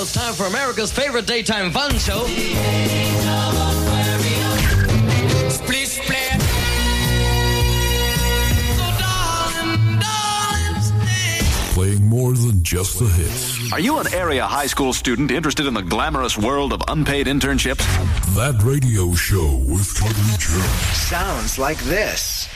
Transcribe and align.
now 0.00 0.04
it's 0.04 0.12
time 0.12 0.32
for 0.32 0.44
America's 0.44 0.90
favorite 0.90 1.26
daytime 1.26 1.70
fun 1.70 1.90
show. 1.98 2.24
Split, 5.48 5.86
split. 5.86 6.40
Playing 11.74 12.06
more 12.06 12.32
than 12.32 12.62
just 12.62 12.98
the 12.98 13.08
hits. 13.08 13.72
Are 13.72 13.80
you 13.80 13.98
an 13.98 14.12
area 14.14 14.46
high 14.46 14.66
school 14.66 14.92
student 14.92 15.30
interested 15.30 15.66
in 15.66 15.74
the 15.74 15.82
glamorous 15.82 16.38
world 16.38 16.72
of 16.72 16.82
unpaid 16.88 17.26
internships? 17.26 17.84
That 18.34 18.58
radio 18.62 19.12
show 19.14 19.56
with 19.56 19.94
Totally 19.94 20.36
Jones. 20.38 20.96
Sounds 20.96 21.58
like 21.58 21.78
this. 21.80 22.48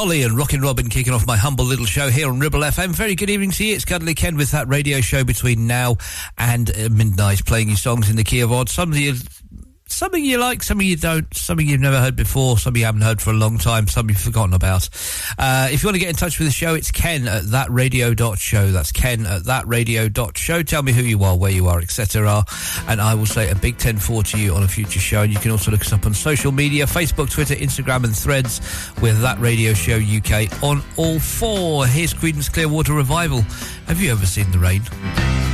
Lolly 0.00 0.22
and 0.22 0.34
Rockin' 0.34 0.62
Robin 0.62 0.88
kicking 0.88 1.12
off 1.12 1.26
my 1.26 1.36
humble 1.36 1.66
little 1.66 1.84
show 1.84 2.08
here 2.08 2.26
on 2.26 2.40
Ribble 2.40 2.60
FM. 2.60 2.88
Very 2.88 3.14
good 3.14 3.28
evening 3.28 3.50
to 3.50 3.64
you. 3.66 3.74
It's 3.74 3.84
Cuddly 3.84 4.14
Ken 4.14 4.34
with 4.34 4.50
that 4.52 4.66
radio 4.66 5.02
show 5.02 5.24
between 5.24 5.66
now 5.66 5.98
and 6.38 6.70
uh, 6.70 6.88
midnight, 6.90 7.44
playing 7.44 7.68
you 7.68 7.76
songs 7.76 8.08
in 8.08 8.16
the 8.16 8.24
key 8.24 8.40
of 8.40 8.50
odd. 8.50 8.70
Some 8.70 8.92
of 8.92 8.96
you 8.96 9.12
something 10.00 10.24
you 10.24 10.38
like, 10.38 10.62
something 10.62 10.86
you 10.86 10.96
don't, 10.96 11.26
something 11.34 11.68
you've 11.68 11.78
never 11.78 12.00
heard 12.00 12.16
before, 12.16 12.56
something 12.56 12.80
you 12.80 12.86
haven't 12.86 13.02
heard 13.02 13.20
for 13.20 13.32
a 13.32 13.34
long 13.34 13.58
time, 13.58 13.86
something 13.86 14.14
you've 14.14 14.22
forgotten 14.22 14.54
about. 14.54 14.88
Uh, 15.38 15.68
if 15.70 15.82
you 15.82 15.86
want 15.86 15.94
to 15.94 15.98
get 15.98 16.08
in 16.08 16.16
touch 16.16 16.38
with 16.38 16.48
the 16.48 16.52
show, 16.52 16.72
it's 16.72 16.90
ken 16.90 17.28
at 17.28 17.42
thatradio.show. 17.42 18.70
That's 18.70 18.92
ken 18.92 19.26
at 19.26 19.42
thatradio.show. 19.42 20.62
Tell 20.62 20.82
me 20.82 20.92
who 20.92 21.02
you 21.02 21.22
are, 21.22 21.36
where 21.36 21.50
you 21.50 21.68
are, 21.68 21.80
etc. 21.80 22.42
And 22.88 22.98
I 22.98 23.14
will 23.14 23.26
say 23.26 23.50
a 23.50 23.54
big 23.54 23.76
10-4 23.76 24.30
to 24.30 24.40
you 24.40 24.54
on 24.54 24.62
a 24.62 24.68
future 24.68 25.00
show. 25.00 25.20
And 25.20 25.34
you 25.34 25.38
can 25.38 25.50
also 25.50 25.70
look 25.70 25.82
us 25.82 25.92
up 25.92 26.06
on 26.06 26.14
social 26.14 26.50
media, 26.50 26.86
Facebook, 26.86 27.30
Twitter, 27.30 27.54
Instagram 27.54 28.04
and 28.04 28.16
Threads 28.16 28.62
with 29.02 29.20
That 29.20 29.38
Radio 29.38 29.74
Show 29.74 29.96
UK 29.96 30.62
on 30.62 30.82
all 30.96 31.20
four. 31.20 31.86
Here's 31.86 32.14
Creedence 32.14 32.50
Clearwater 32.50 32.94
Revival. 32.94 33.42
Have 33.86 34.00
you 34.00 34.12
ever 34.12 34.24
seen 34.24 34.50
the 34.50 34.60
rain? 34.60 35.49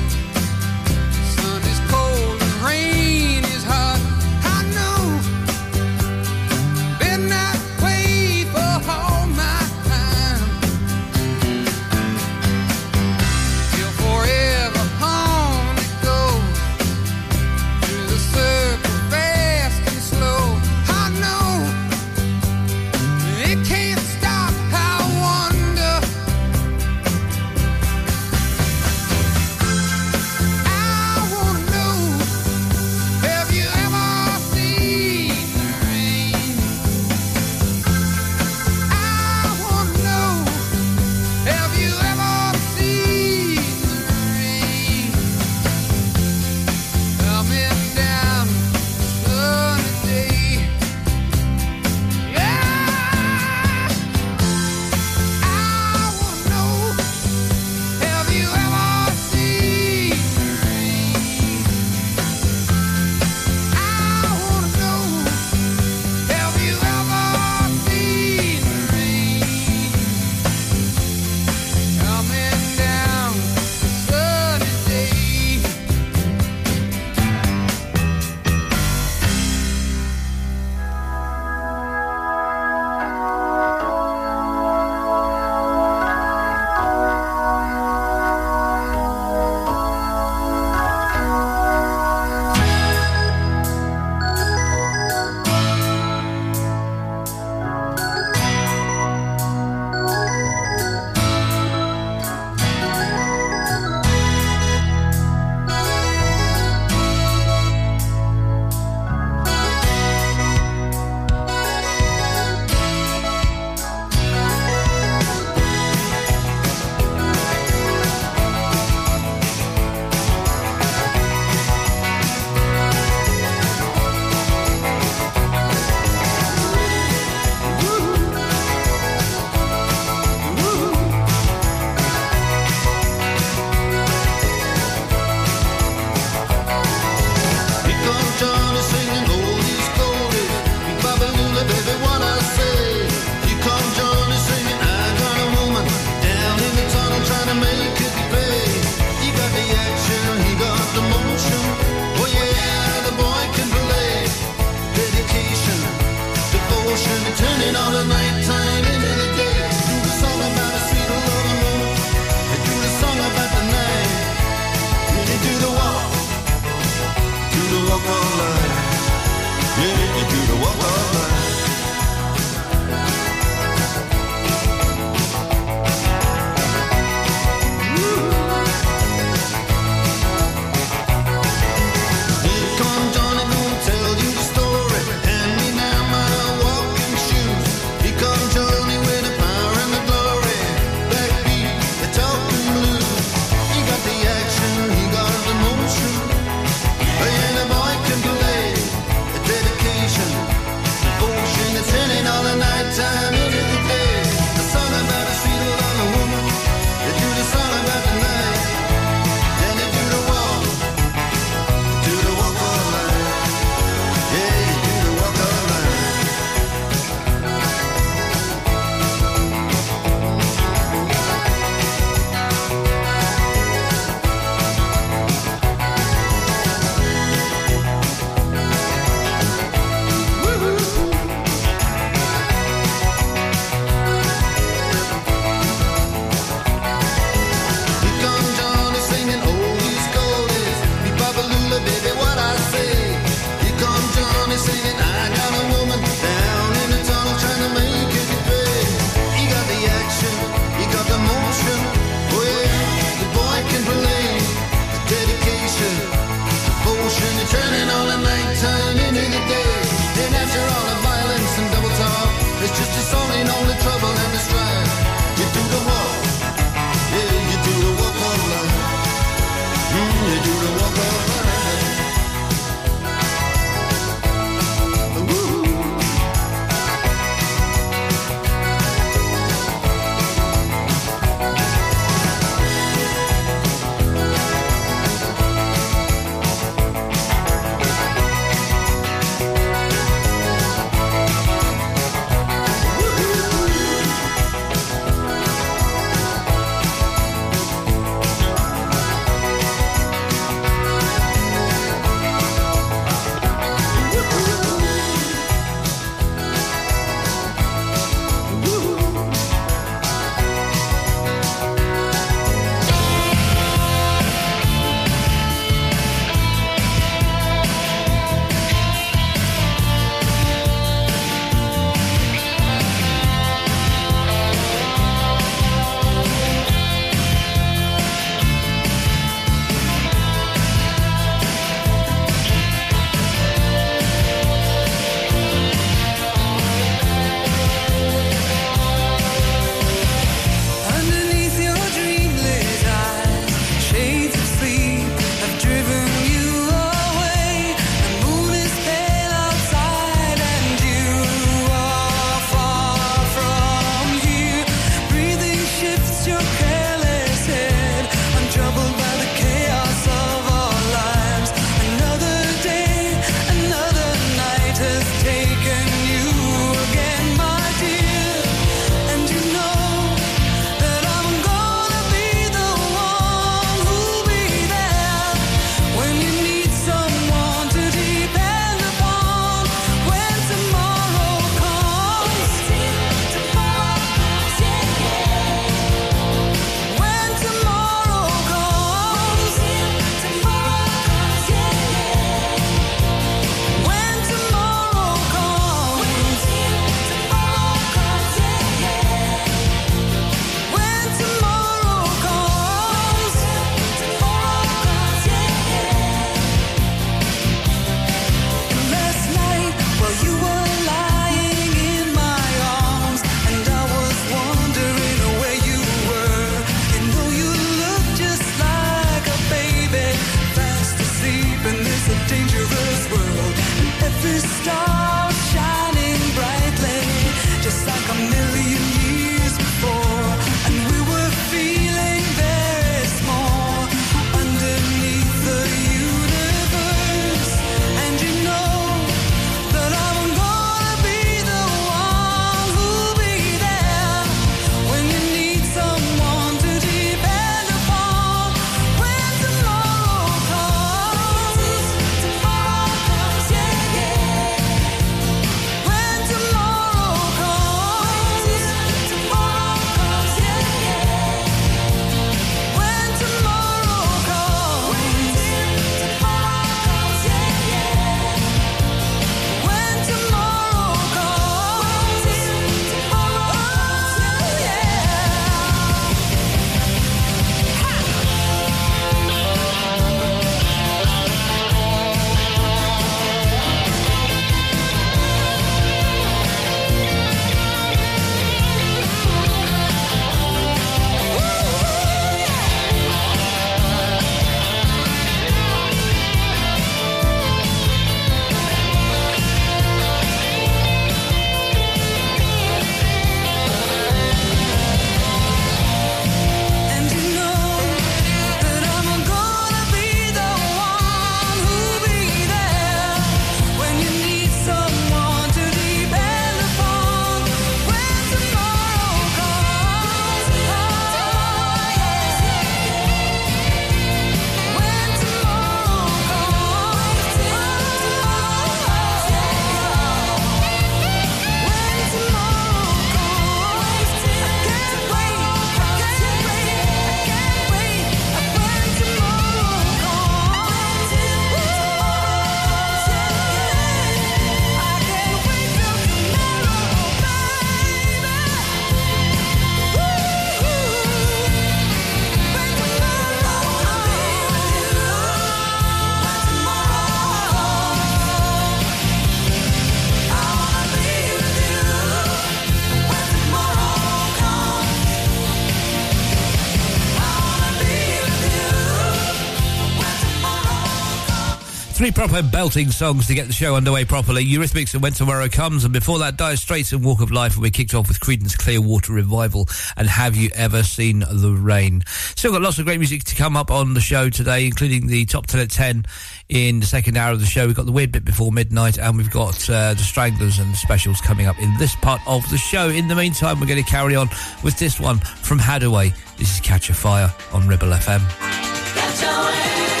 Three 572.01 572.11
proper 572.11 572.41
belting 572.41 572.89
songs 572.89 573.27
to 573.27 573.35
get 573.35 573.45
the 573.45 573.53
show 573.53 573.75
underway 573.75 574.05
properly. 574.05 574.43
Eurythmics 574.43 574.95
and 574.95 575.03
When 575.03 575.13
Tomorrow 575.13 575.49
Comes, 575.49 575.83
and 575.83 575.93
before 575.93 576.17
that, 576.17 576.35
Dire 576.35 576.55
Straits 576.55 576.93
and 576.93 577.05
Walk 577.05 577.21
of 577.21 577.29
Life, 577.29 577.53
and 577.53 577.61
we 577.61 577.69
kicked 577.69 577.93
off 577.93 578.07
with 578.07 578.19
Creedence 578.19 578.57
Clearwater 578.57 579.13
Revival 579.13 579.69
and 579.95 580.07
Have 580.07 580.35
You 580.35 580.49
Ever 580.55 580.81
Seen 580.81 581.19
the 581.19 581.51
Rain? 581.51 582.01
Still 582.07 582.53
got 582.53 582.63
lots 582.63 582.79
of 582.79 582.85
great 582.85 582.97
music 582.97 583.23
to 583.25 583.35
come 583.35 583.55
up 583.55 583.69
on 583.69 583.93
the 583.93 584.01
show 584.01 584.31
today, 584.31 584.65
including 584.65 585.05
the 585.05 585.25
top 585.25 585.45
10 585.45 585.59
at 585.59 585.69
10 585.69 586.05
in 586.49 586.79
the 586.79 586.87
second 586.87 587.17
hour 587.17 587.33
of 587.33 587.39
the 587.39 587.45
show. 587.45 587.67
We've 587.67 587.75
got 587.75 587.85
the 587.85 587.91
weird 587.91 588.11
bit 588.11 588.25
before 588.25 588.51
midnight, 588.51 588.97
and 588.97 589.15
we've 589.15 589.29
got 589.29 589.69
uh, 589.69 589.93
the 589.93 590.01
Stranglers 590.01 590.57
and 590.57 590.73
the 590.73 590.77
specials 590.77 591.21
coming 591.21 591.45
up 591.45 591.59
in 591.59 591.71
this 591.77 591.95
part 591.97 592.21
of 592.25 592.49
the 592.49 592.57
show. 592.57 592.89
In 592.89 593.09
the 593.09 593.15
meantime, 593.15 593.59
we're 593.59 593.67
going 593.67 593.83
to 593.83 593.87
carry 593.87 594.15
on 594.15 594.27
with 594.63 594.79
this 594.79 594.99
one 594.99 595.19
from 595.19 595.59
Haddaway. 595.59 596.15
This 596.37 596.55
is 596.55 596.61
Catch 596.61 596.89
a 596.89 596.95
Fire 596.95 597.31
on 597.53 597.67
Ribble 597.67 597.89
FM. 597.89 600.00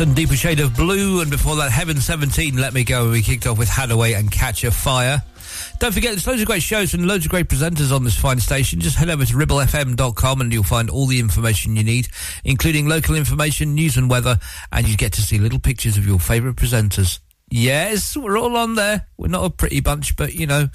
And 0.00 0.14
Deeper 0.14 0.36
Shade 0.36 0.60
of 0.60 0.76
Blue, 0.76 1.22
and 1.22 1.30
before 1.30 1.56
that, 1.56 1.72
Heaven 1.72 1.96
17, 1.96 2.56
Let 2.56 2.72
Me 2.72 2.84
Go. 2.84 3.10
We 3.10 3.20
kicked 3.20 3.48
off 3.48 3.58
with 3.58 3.68
Haddaway 3.68 4.16
and 4.16 4.30
Catch 4.30 4.62
a 4.62 4.70
Fire. 4.70 5.22
Don't 5.80 5.92
forget, 5.92 6.12
there's 6.12 6.24
loads 6.24 6.40
of 6.40 6.46
great 6.46 6.62
shows 6.62 6.94
and 6.94 7.08
loads 7.08 7.24
of 7.24 7.32
great 7.32 7.48
presenters 7.48 7.92
on 7.92 8.04
this 8.04 8.16
fine 8.16 8.38
station. 8.38 8.78
Just 8.80 8.96
head 8.96 9.10
over 9.10 9.24
to 9.24 9.34
ribblefm.com 9.34 10.40
and 10.40 10.52
you'll 10.52 10.62
find 10.62 10.88
all 10.88 11.06
the 11.06 11.18
information 11.18 11.74
you 11.74 11.82
need, 11.82 12.08
including 12.44 12.86
local 12.86 13.16
information, 13.16 13.74
news 13.74 13.96
and 13.96 14.08
weather, 14.08 14.38
and 14.70 14.86
you 14.86 14.96
get 14.96 15.14
to 15.14 15.22
see 15.22 15.38
little 15.38 15.58
pictures 15.58 15.96
of 15.96 16.06
your 16.06 16.20
favourite 16.20 16.54
presenters. 16.54 17.18
Yes, 17.50 18.16
we're 18.16 18.38
all 18.38 18.56
on 18.56 18.74
there. 18.74 19.06
We're 19.16 19.28
not 19.28 19.44
a 19.44 19.50
pretty 19.50 19.80
bunch, 19.80 20.16
but 20.16 20.34
you 20.34 20.46
know, 20.46 20.68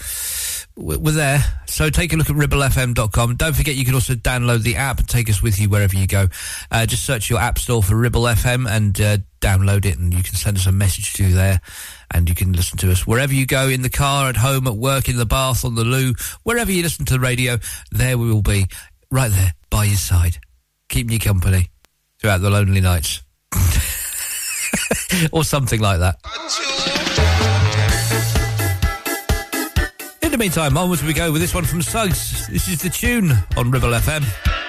we're 0.75 1.11
there. 1.11 1.43
So 1.67 1.89
take 1.89 2.13
a 2.13 2.15
look 2.15 2.29
at 2.29 2.35
ribblefm.com. 2.35 3.35
Don't 3.35 3.55
forget 3.55 3.75
you 3.75 3.85
can 3.85 3.93
also 3.93 4.15
download 4.15 4.63
the 4.63 4.75
app 4.75 4.99
and 4.99 5.07
take 5.07 5.29
us 5.29 5.41
with 5.41 5.59
you 5.59 5.69
wherever 5.69 5.95
you 5.95 6.07
go. 6.07 6.27
Uh, 6.73 6.87
just 6.87 7.05
search 7.05 7.29
your 7.29 7.39
app 7.39 7.59
store 7.59 7.83
for 7.83 7.95
Ribble 7.95 8.23
FM 8.23 8.67
and 8.67 8.99
uh, 8.99 9.17
download 9.41 9.85
it 9.85 9.99
and 9.99 10.11
you 10.11 10.23
can 10.23 10.33
send 10.33 10.57
us 10.57 10.65
a 10.65 10.71
message 10.71 11.13
to 11.13 11.31
there 11.31 11.61
and 12.11 12.27
you 12.27 12.33
can 12.33 12.51
listen 12.51 12.79
to 12.79 12.91
us 12.91 13.05
wherever 13.05 13.31
you 13.31 13.45
go, 13.45 13.67
in 13.67 13.83
the 13.83 13.91
car, 13.91 14.27
at 14.27 14.37
home, 14.37 14.65
at 14.65 14.73
work, 14.73 15.07
in 15.07 15.17
the 15.17 15.25
bath, 15.27 15.63
on 15.63 15.75
the 15.75 15.83
loo, 15.83 16.13
wherever 16.41 16.71
you 16.71 16.81
listen 16.81 17.05
to 17.05 17.13
the 17.13 17.19
radio, 17.19 17.57
there 17.91 18.17
we 18.17 18.27
will 18.27 18.41
be, 18.41 18.65
right 19.11 19.31
there, 19.31 19.53
by 19.69 19.83
your 19.83 19.97
side, 19.97 20.39
keeping 20.89 21.13
you 21.13 21.19
company 21.19 21.69
throughout 22.19 22.41
the 22.41 22.49
lonely 22.49 22.81
nights. 22.81 23.21
or 25.31 25.43
something 25.43 25.79
like 25.79 25.99
that. 25.99 26.17
In 30.23 30.31
the 30.31 30.37
meantime, 30.39 30.75
onwards 30.75 31.03
we 31.03 31.13
go 31.13 31.31
with 31.31 31.41
this 31.41 31.53
one 31.53 31.65
from 31.65 31.83
Suggs. 31.83 32.47
This 32.47 32.67
is 32.67 32.81
the 32.81 32.89
tune 32.89 33.31
on 33.55 33.69
Ribble 33.69 33.89
FM. 33.89 34.62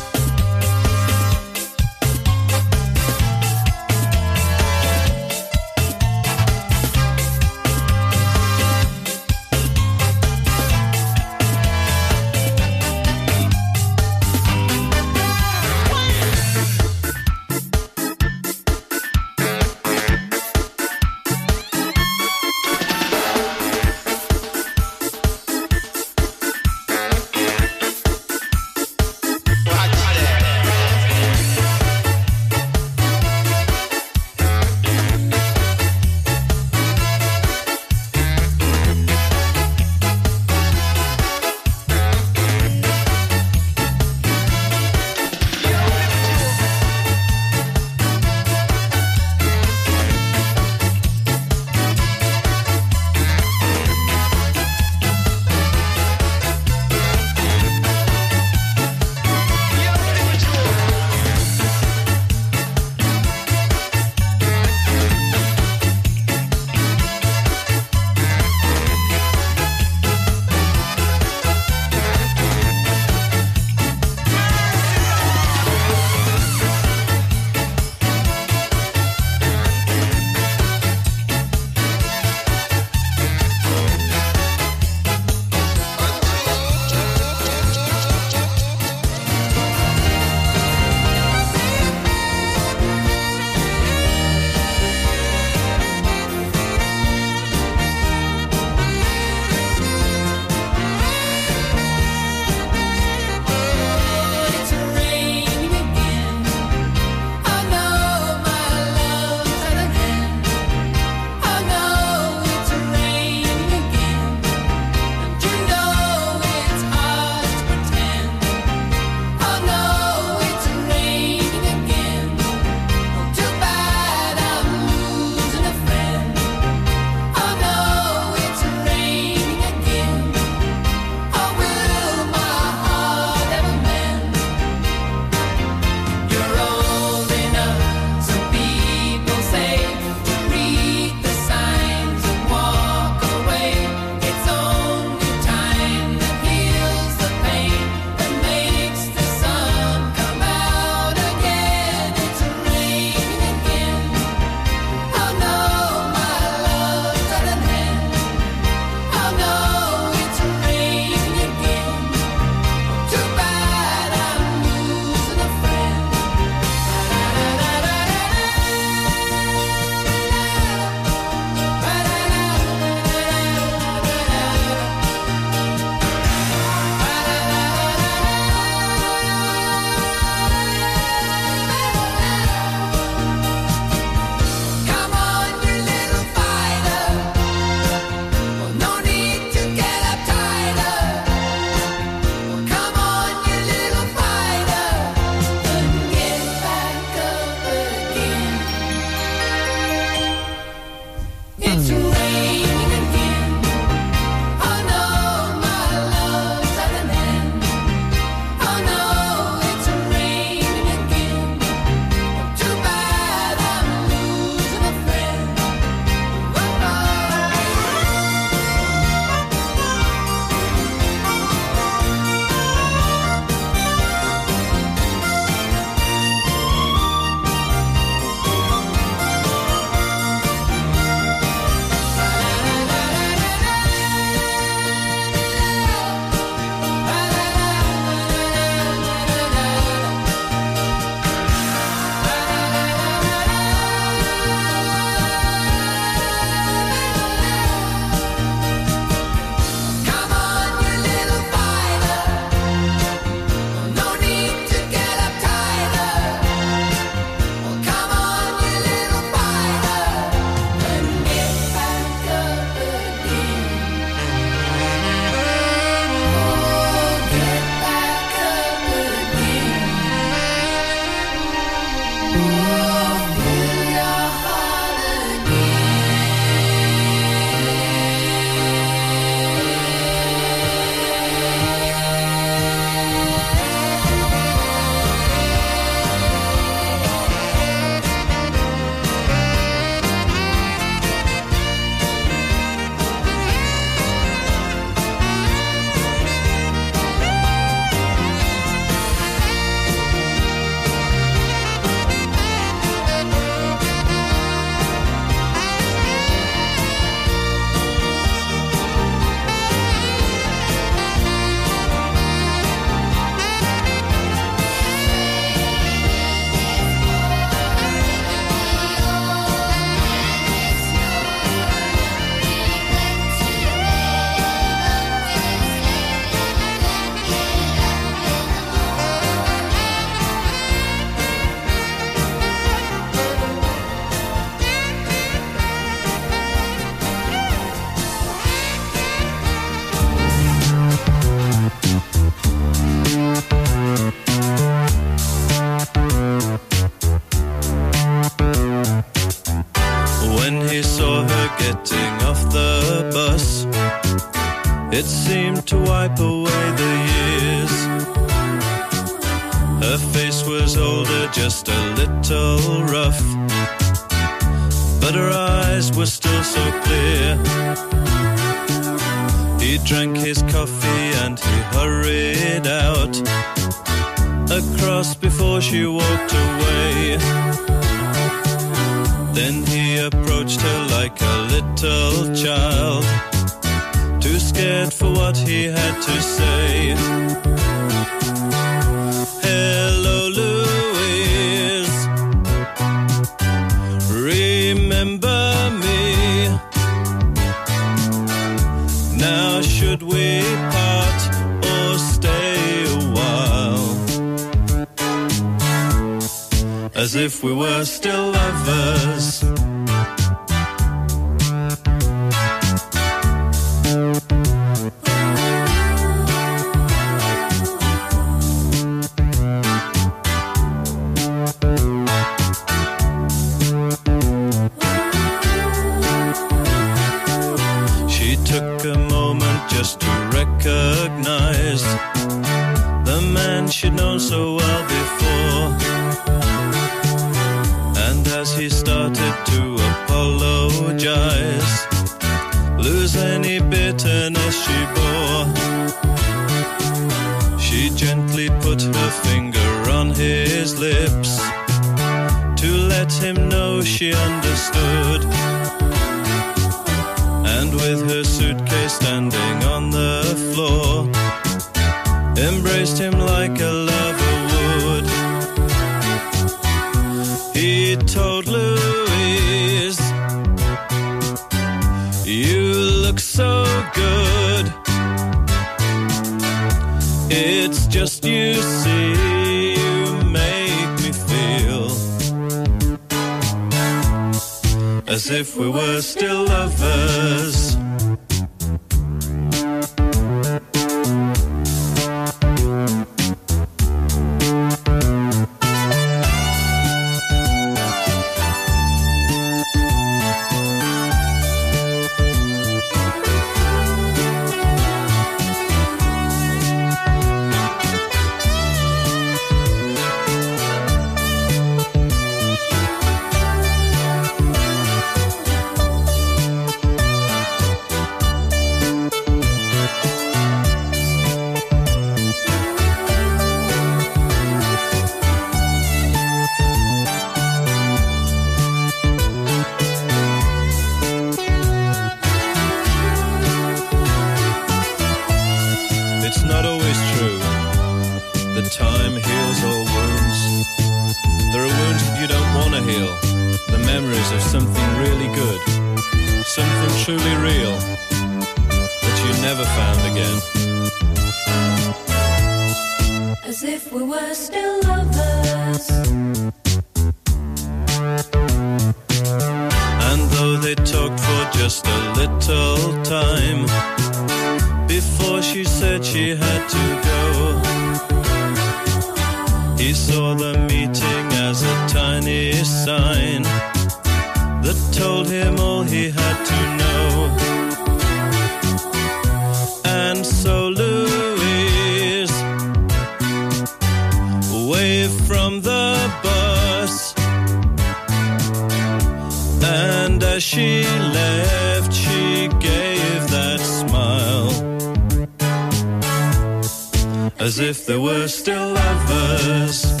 as 597.51 597.59
if 597.59 597.85
there 597.85 597.99
were 597.99 598.29
still 598.29 598.71
lovers. 598.73 600.00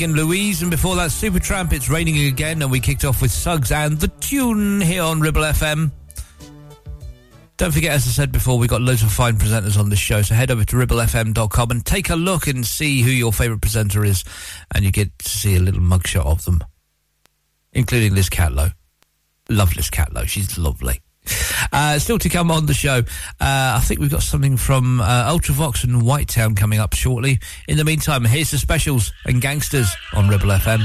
Megan 0.00 0.16
Louise, 0.16 0.62
and 0.62 0.70
before 0.70 0.96
that, 0.96 1.10
Supertramp, 1.10 1.74
It's 1.74 1.90
Raining 1.90 2.26
Again, 2.26 2.62
and 2.62 2.70
we 2.70 2.80
kicked 2.80 3.04
off 3.04 3.20
with 3.20 3.30
Suggs 3.30 3.70
and 3.70 4.00
the 4.00 4.08
tune 4.08 4.80
here 4.80 5.02
on 5.02 5.20
Ribble 5.20 5.42
FM. 5.42 5.90
Don't 7.58 7.70
forget, 7.70 7.92
as 7.92 8.06
I 8.06 8.10
said 8.10 8.32
before, 8.32 8.56
we've 8.56 8.70
got 8.70 8.80
loads 8.80 9.02
of 9.02 9.12
fine 9.12 9.36
presenters 9.36 9.78
on 9.78 9.90
this 9.90 9.98
show, 9.98 10.22
so 10.22 10.34
head 10.34 10.50
over 10.50 10.64
to 10.64 10.76
ribblefm.com 10.76 11.70
and 11.70 11.84
take 11.84 12.08
a 12.08 12.16
look 12.16 12.46
and 12.46 12.64
see 12.64 13.02
who 13.02 13.10
your 13.10 13.30
favourite 13.30 13.60
presenter 13.60 14.02
is, 14.02 14.24
and 14.74 14.86
you 14.86 14.90
get 14.90 15.18
to 15.18 15.28
see 15.28 15.54
a 15.54 15.60
little 15.60 15.82
mugshot 15.82 16.24
of 16.24 16.46
them, 16.46 16.64
including 17.74 18.14
Liz 18.14 18.30
Catlow. 18.30 18.72
Love 19.50 19.74
this 19.74 19.90
Catlow, 19.90 20.26
she's 20.26 20.56
lovely. 20.56 21.02
Uh, 21.72 21.98
still 21.98 22.18
to 22.18 22.28
come 22.28 22.50
on 22.50 22.66
the 22.66 22.74
show, 22.74 22.98
uh, 22.98 23.02
I 23.40 23.80
think 23.84 24.00
we've 24.00 24.10
got 24.10 24.22
something 24.22 24.56
from 24.56 25.00
uh, 25.00 25.30
Ultravox 25.30 25.84
and 25.84 26.02
White 26.02 26.28
Town 26.28 26.54
coming 26.54 26.80
up 26.80 26.94
shortly. 26.94 27.38
In 27.68 27.76
the 27.76 27.84
meantime, 27.84 28.24
here's 28.24 28.50
the 28.50 28.58
specials 28.58 29.12
and 29.24 29.40
gangsters 29.40 29.90
on 30.14 30.28
Ribble 30.28 30.48
FM. 30.48 30.84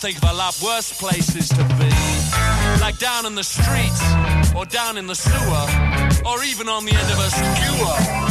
think 0.00 0.16
of 0.16 0.30
a 0.30 0.32
lot 0.32 0.58
worse 0.62 0.98
places 0.98 1.50
to 1.50 1.62
be. 1.78 1.90
Like 2.80 2.98
down 2.98 3.26
in 3.26 3.34
the 3.34 3.44
streets, 3.44 4.02
or 4.54 4.64
down 4.64 4.96
in 4.96 5.06
the 5.06 5.14
sewer, 5.14 5.66
or 6.24 6.42
even 6.44 6.70
on 6.70 6.86
the 6.86 6.92
end 6.92 7.12
of 7.12 7.18
a 7.18 7.30
skewer. 7.30 8.29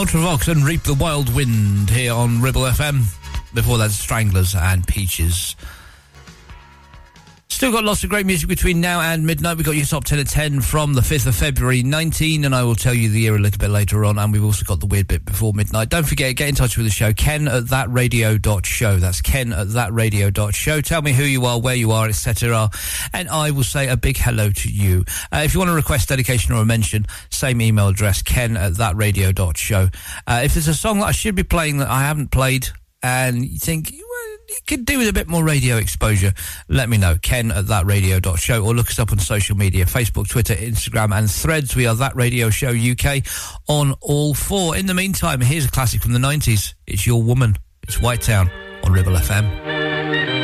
Ultravox 0.00 0.48
and 0.48 0.64
Reap 0.64 0.82
the 0.84 0.94
Wild 0.94 1.34
Wind 1.34 1.90
here 1.90 2.14
on 2.14 2.40
Ribble 2.40 2.62
FM. 2.62 3.02
Before 3.52 3.76
that, 3.76 3.90
Stranglers 3.90 4.54
and 4.54 4.86
Peaches. 4.86 5.56
Still 7.60 7.72
got 7.72 7.84
lots 7.84 8.02
of 8.04 8.08
great 8.08 8.24
music 8.24 8.48
between 8.48 8.80
now 8.80 9.02
and 9.02 9.26
midnight. 9.26 9.58
We've 9.58 9.66
got 9.66 9.76
your 9.76 9.84
top 9.84 10.04
10 10.04 10.18
at 10.18 10.28
10 10.28 10.62
from 10.62 10.94
the 10.94 11.02
5th 11.02 11.26
of 11.26 11.34
February 11.34 11.82
19, 11.82 12.46
and 12.46 12.54
I 12.54 12.62
will 12.62 12.74
tell 12.74 12.94
you 12.94 13.10
the 13.10 13.20
year 13.20 13.36
a 13.36 13.38
little 13.38 13.58
bit 13.58 13.68
later 13.68 14.02
on. 14.06 14.18
And 14.18 14.32
we've 14.32 14.42
also 14.42 14.64
got 14.64 14.80
the 14.80 14.86
weird 14.86 15.08
bit 15.08 15.26
before 15.26 15.52
midnight. 15.52 15.90
Don't 15.90 16.06
forget, 16.06 16.34
get 16.36 16.48
in 16.48 16.54
touch 16.54 16.78
with 16.78 16.86
the 16.86 16.90
show, 16.90 17.12
ken 17.12 17.48
at 17.48 17.64
thatradio.show. 17.64 18.96
That's 18.96 19.20
ken 19.20 19.52
at 19.52 19.66
thatradio.show. 19.66 20.80
Tell 20.80 21.02
me 21.02 21.12
who 21.12 21.24
you 21.24 21.44
are, 21.44 21.60
where 21.60 21.74
you 21.74 21.92
are, 21.92 22.08
etc. 22.08 22.70
And 23.12 23.28
I 23.28 23.50
will 23.50 23.62
say 23.62 23.88
a 23.88 23.96
big 23.98 24.16
hello 24.16 24.50
to 24.50 24.72
you. 24.72 25.04
Uh, 25.30 25.42
if 25.44 25.52
you 25.52 25.60
want 25.60 25.68
to 25.68 25.74
request 25.74 26.08
dedication 26.08 26.54
or 26.54 26.62
a 26.62 26.64
mention, 26.64 27.04
same 27.28 27.60
email 27.60 27.88
address, 27.88 28.22
ken 28.22 28.56
at 28.56 28.72
thatradio.show. 28.72 29.90
Uh, 30.26 30.40
if 30.42 30.54
there's 30.54 30.68
a 30.68 30.72
song 30.72 31.00
that 31.00 31.08
I 31.08 31.12
should 31.12 31.34
be 31.34 31.44
playing 31.44 31.76
that 31.76 31.90
I 31.90 32.04
haven't 32.04 32.30
played, 32.30 32.68
and 33.02 33.44
you 33.44 33.58
think, 33.58 33.92
could 34.66 34.84
do 34.84 34.98
with 34.98 35.08
a 35.08 35.12
bit 35.12 35.28
more 35.28 35.44
radio 35.44 35.76
exposure, 35.76 36.32
let 36.68 36.88
me 36.88 36.96
know. 36.96 37.16
Ken 37.20 37.50
at 37.50 37.66
thatradio.show 37.66 38.64
or 38.64 38.74
look 38.74 38.88
us 38.88 38.98
up 38.98 39.12
on 39.12 39.18
social 39.18 39.56
media 39.56 39.84
Facebook, 39.84 40.28
Twitter, 40.28 40.54
Instagram, 40.54 41.16
and 41.16 41.30
threads. 41.30 41.76
We 41.76 41.86
are 41.86 41.94
That 41.94 42.16
Radio 42.16 42.50
Show 42.50 42.70
UK 42.70 43.24
on 43.68 43.94
all 44.00 44.34
four. 44.34 44.76
In 44.76 44.86
the 44.86 44.94
meantime, 44.94 45.40
here's 45.40 45.66
a 45.66 45.70
classic 45.70 46.02
from 46.02 46.12
the 46.12 46.18
90s. 46.18 46.74
It's 46.86 47.06
Your 47.06 47.22
Woman. 47.22 47.56
It's 47.82 48.00
White 48.00 48.22
Town 48.22 48.50
on 48.84 48.92
Ribble 48.92 49.14
FM. 49.14 50.39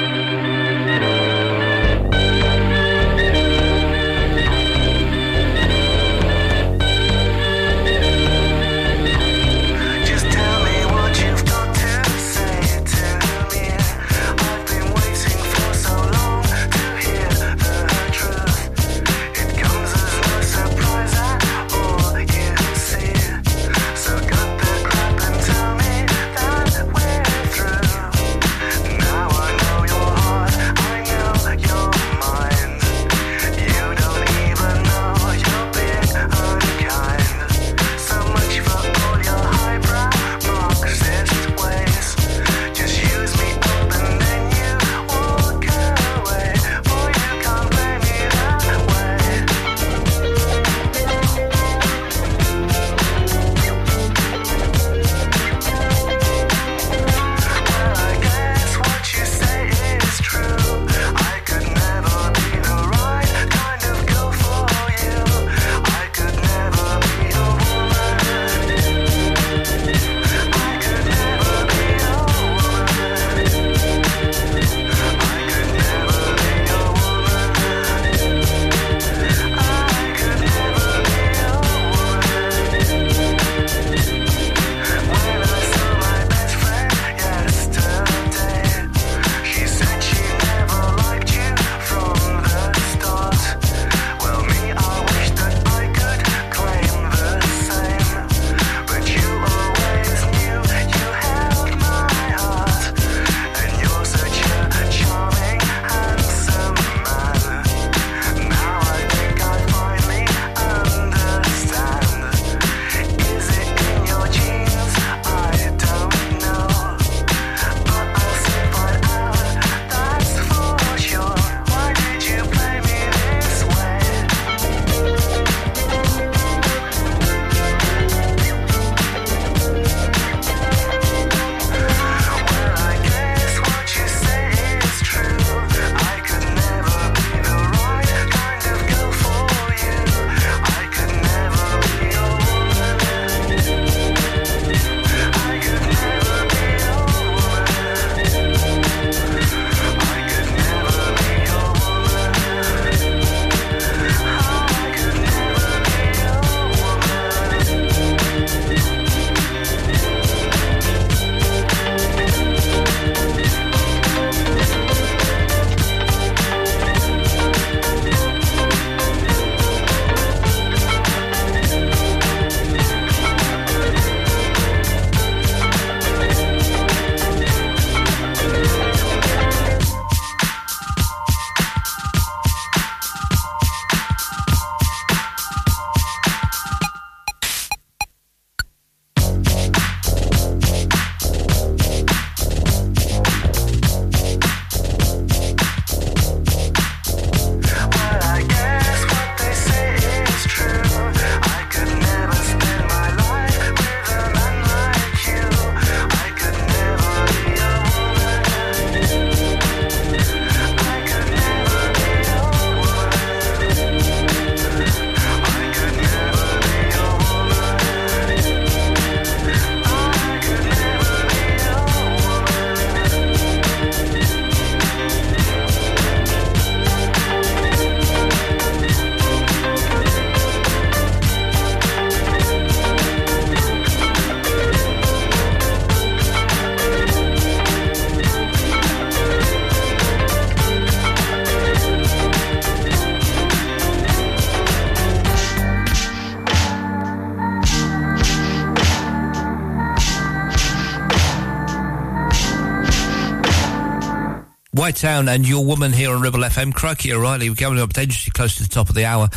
White 254.86 254.94
Town 254.94 255.28
and 255.28 255.48
Your 255.48 255.64
Woman 255.64 255.92
here 255.92 256.14
on 256.14 256.22
Ribble 256.22 256.42
FM. 256.42 256.72
Crikey 256.72 257.12
O'Reilly, 257.12 257.50
we're 257.50 257.56
coming 257.56 257.80
up 257.80 257.92
dangerously 257.92 258.30
close 258.30 258.54
to 258.58 258.62
the 258.62 258.68
top 258.68 258.88
of 258.88 258.94
the 258.94 259.04
hour. 259.04 259.28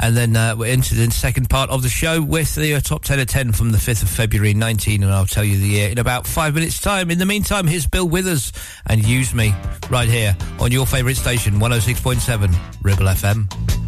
And 0.00 0.16
then 0.16 0.34
uh, 0.34 0.56
we're 0.58 0.72
into 0.72 0.96
the 0.96 1.08
second 1.12 1.48
part 1.48 1.70
of 1.70 1.84
the 1.84 1.88
show 1.88 2.20
with 2.20 2.56
the 2.56 2.74
uh, 2.74 2.80
top 2.80 3.04
10 3.04 3.20
of 3.20 3.28
10 3.28 3.52
from 3.52 3.70
the 3.70 3.78
5th 3.78 4.02
of 4.02 4.08
February 4.08 4.52
19. 4.52 5.04
And 5.04 5.12
I'll 5.12 5.24
tell 5.24 5.44
you 5.44 5.58
the 5.58 5.68
year 5.68 5.90
in 5.90 5.98
about 5.98 6.26
five 6.26 6.56
minutes' 6.56 6.80
time. 6.80 7.12
In 7.12 7.20
the 7.20 7.24
meantime, 7.24 7.68
here's 7.68 7.86
Bill 7.86 8.08
Withers 8.08 8.52
and 8.86 9.06
Use 9.06 9.32
Me 9.32 9.54
right 9.90 10.08
here 10.08 10.36
on 10.58 10.72
your 10.72 10.86
favourite 10.86 11.16
station, 11.16 11.60
106.7 11.60 12.52
Ribble 12.82 13.06
FM. 13.06 13.85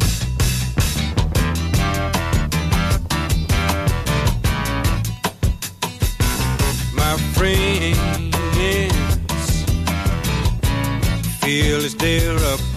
Still 11.89 12.37
up 12.53 12.68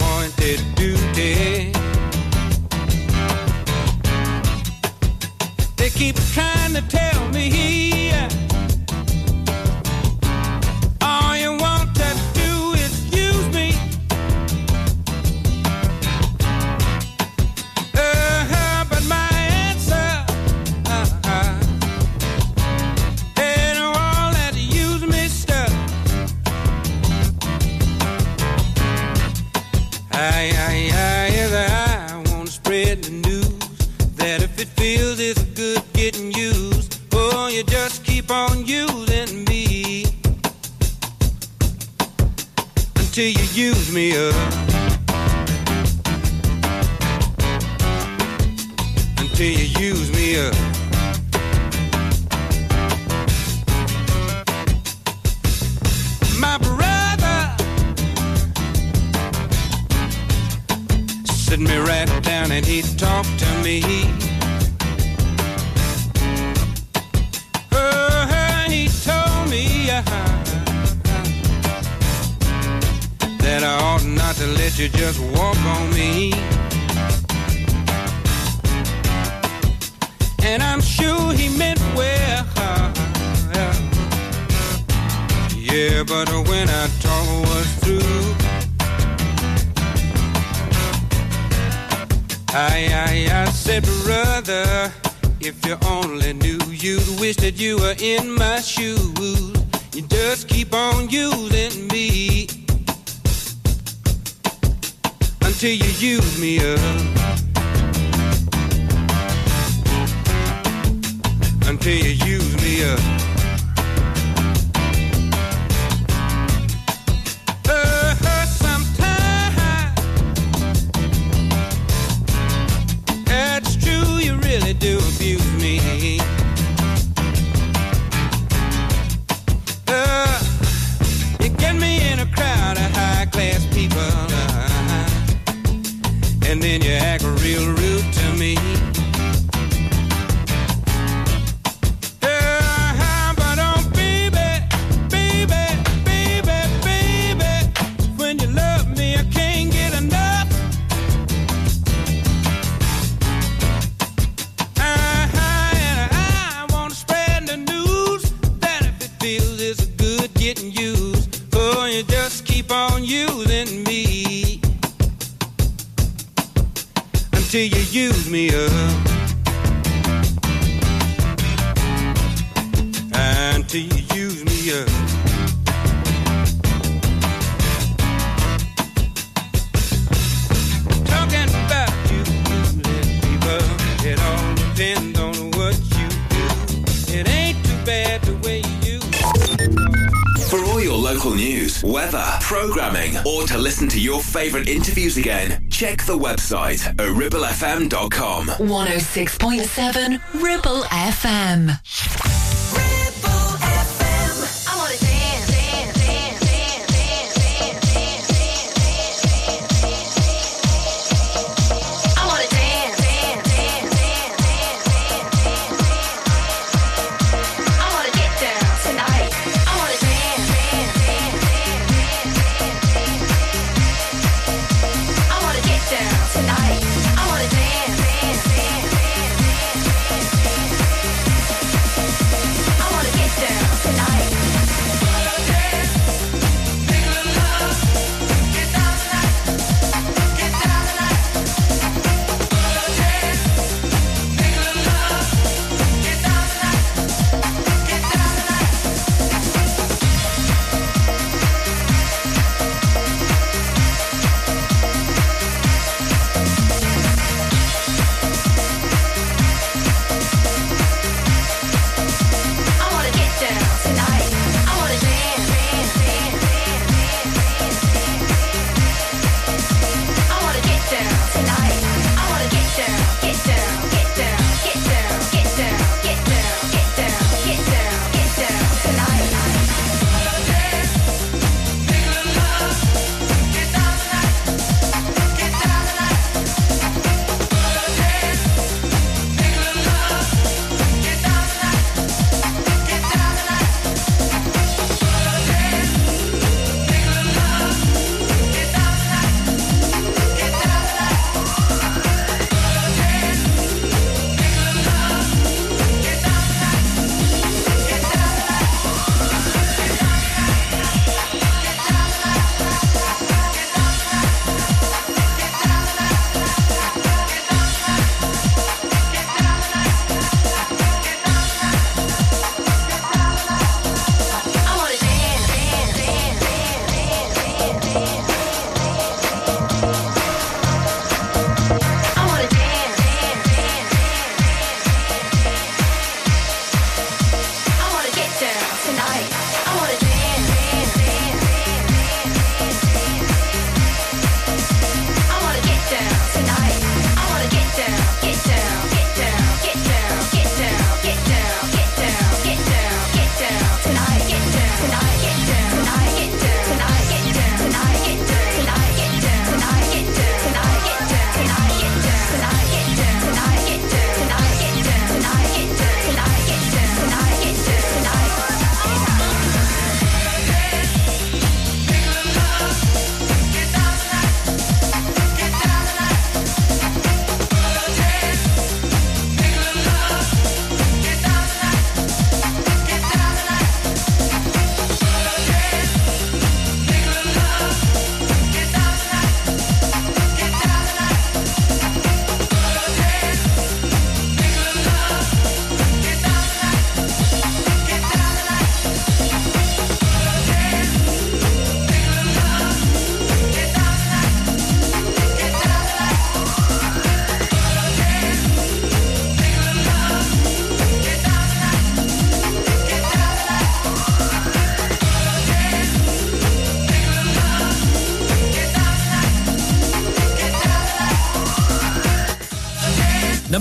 news 195.16 195.24
again, 195.24 195.68
check 195.70 196.04
the 196.04 196.16
website, 196.16 196.80
oribblefm.com. 196.96 198.46
106.7 198.46 200.42
Ribble 200.42 200.82
FM. 200.82 201.80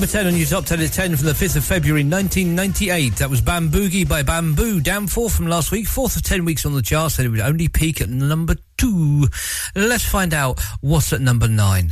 Number 0.02 0.14
10 0.14 0.26
on 0.26 0.36
your 0.36 0.48
top 0.48 0.66
10 0.66 0.80
is 0.80 0.90
10 0.96 1.16
from 1.16 1.28
the 1.28 1.34
5th 1.34 1.58
of 1.58 1.64
February 1.64 2.04
1998. 2.04 3.18
That 3.18 3.30
was 3.30 3.40
Bamboogie 3.40 4.10
by 4.10 4.24
Bamboo. 4.24 4.82
Down 4.82 5.06
4 5.06 5.30
from 5.30 5.46
last 5.46 5.72
week. 5.72 5.86
Fourth 5.86 6.16
of 6.16 6.24
10 6.24 6.44
weeks 6.44 6.66
on 6.66 6.74
the 6.74 6.82
chart, 6.82 7.12
said 7.12 7.28
it 7.28 7.30
would 7.30 7.40
only 7.40 7.68
peak 7.68 8.02
at 8.02 8.10
number 8.10 8.56
2. 8.80 9.28
Let's 9.76 10.04
find 10.04 10.34
out 10.34 10.60
what's 10.80 11.14
at 11.14 11.22
number 11.22 11.48
9. 11.48 11.92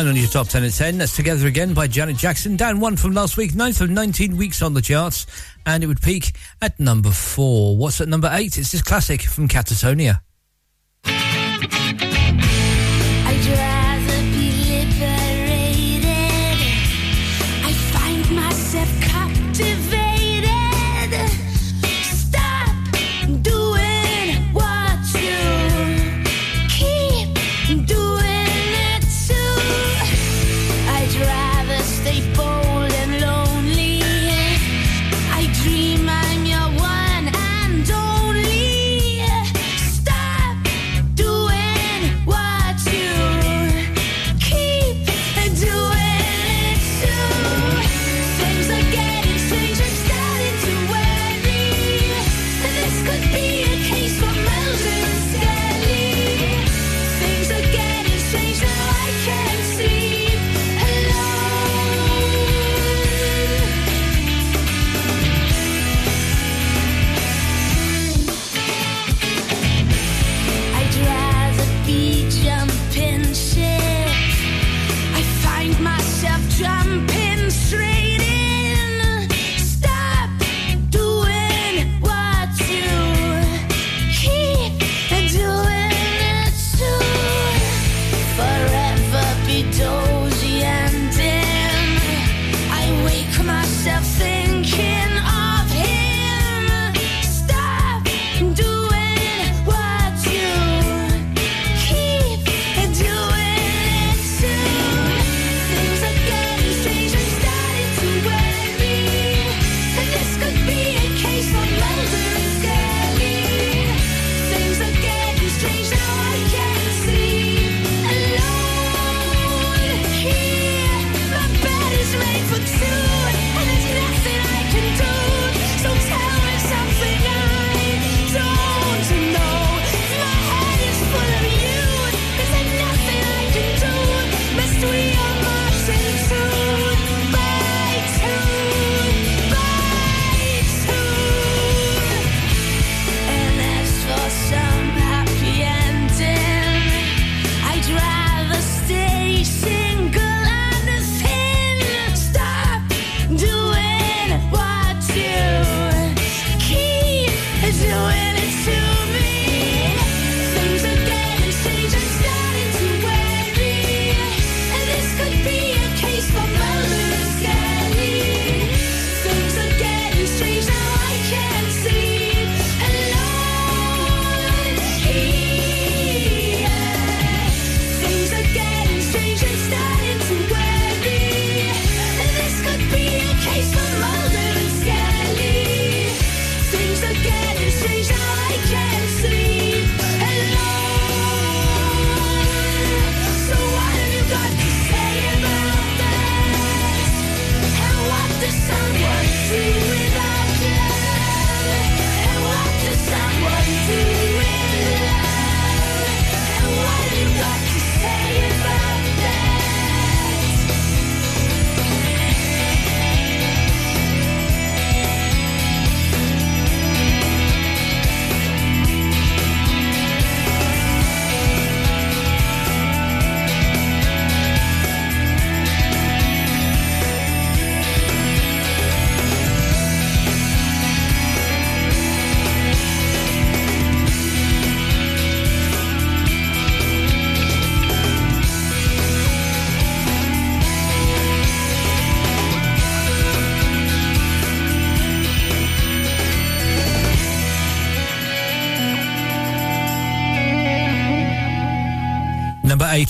nine 0.00 0.08
on 0.08 0.16
your 0.16 0.28
top 0.28 0.48
10 0.48 0.64
at 0.64 0.72
10. 0.72 0.96
That's 0.96 1.14
Together 1.14 1.46
Again 1.46 1.74
by 1.74 1.86
Janet 1.86 2.16
Jackson. 2.16 2.56
Down 2.56 2.80
one 2.80 2.96
from 2.96 3.12
last 3.12 3.36
week, 3.36 3.54
ninth 3.54 3.82
of 3.82 3.90
19 3.90 4.34
weeks 4.36 4.62
on 4.62 4.72
the 4.72 4.80
charts. 4.80 5.26
And 5.66 5.84
it 5.84 5.88
would 5.88 6.00
peak 6.00 6.32
at 6.62 6.80
number 6.80 7.10
four. 7.10 7.76
What's 7.76 8.00
at 8.00 8.08
number 8.08 8.30
eight? 8.32 8.56
It's 8.56 8.72
this 8.72 8.80
classic 8.80 9.20
from 9.20 9.46
Catatonia. 9.46 10.20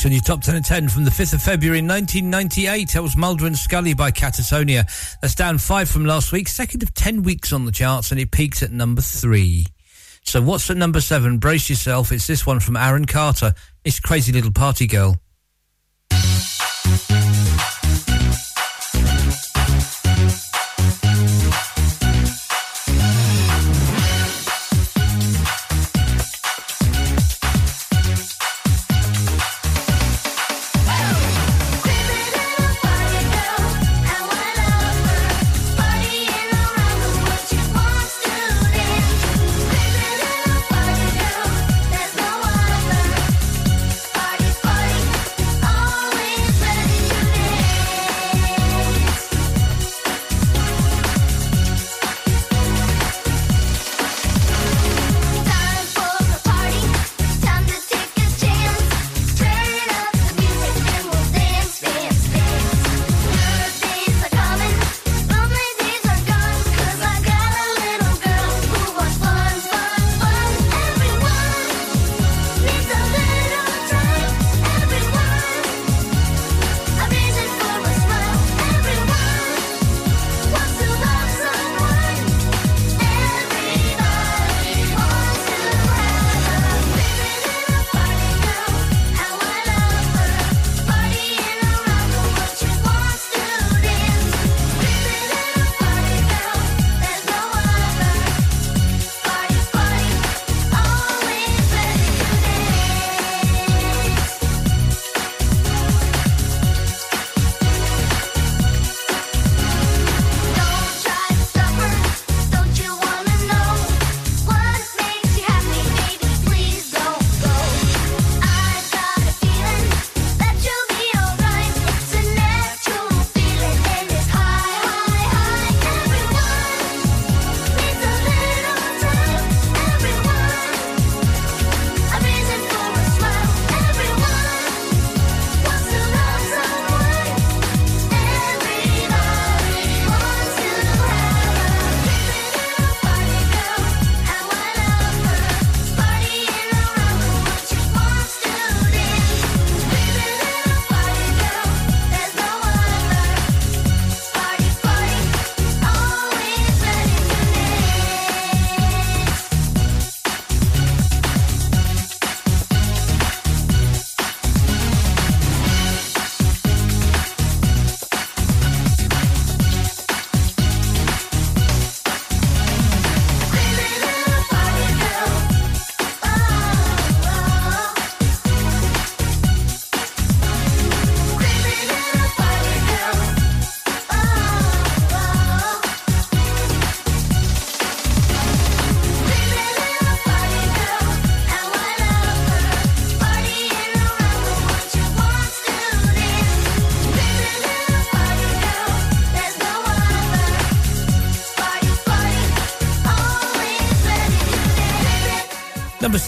On 0.07 0.13
your 0.13 0.21
top 0.21 0.43
10 0.43 0.55
and 0.57 0.65
10 0.65 0.89
from 0.89 1.05
the 1.05 1.11
5th 1.11 1.35
of 1.35 1.43
February 1.43 1.83
1998. 1.83 2.93
That 2.93 3.03
was 3.03 3.17
Mulder 3.17 3.47
and 3.47 3.57
Scully 3.57 3.93
by 3.95 4.11
Catatonia. 4.11 4.85
That's 5.21 5.35
down 5.35 5.59
five 5.59 5.89
from 5.89 6.05
last 6.05 6.33
week, 6.33 6.49
second 6.49 6.83
of 6.83 6.95
10 6.95 7.23
weeks 7.23 7.53
on 7.53 7.67
the 7.67 7.73
charts, 7.73 8.11
and 8.11 8.21
it 8.21 8.31
peaks 8.31 8.63
at 8.63 8.71
number 8.71 9.03
three. 9.03 9.67
So 10.25 10.41
what's 10.41 10.71
at 10.71 10.77
number 10.77 11.01
seven? 11.01 11.39
Brace 11.39 11.69
yourself. 11.69 12.13
It's 12.13 12.27
this 12.27 12.47
one 12.47 12.61
from 12.61 12.77
Aaron 12.77 13.05
Carter. 13.05 13.55
It's 13.85 14.01
Crazy 14.01 14.33
Little 14.33 14.53
Party 14.53 14.87
Girl. 14.87 15.17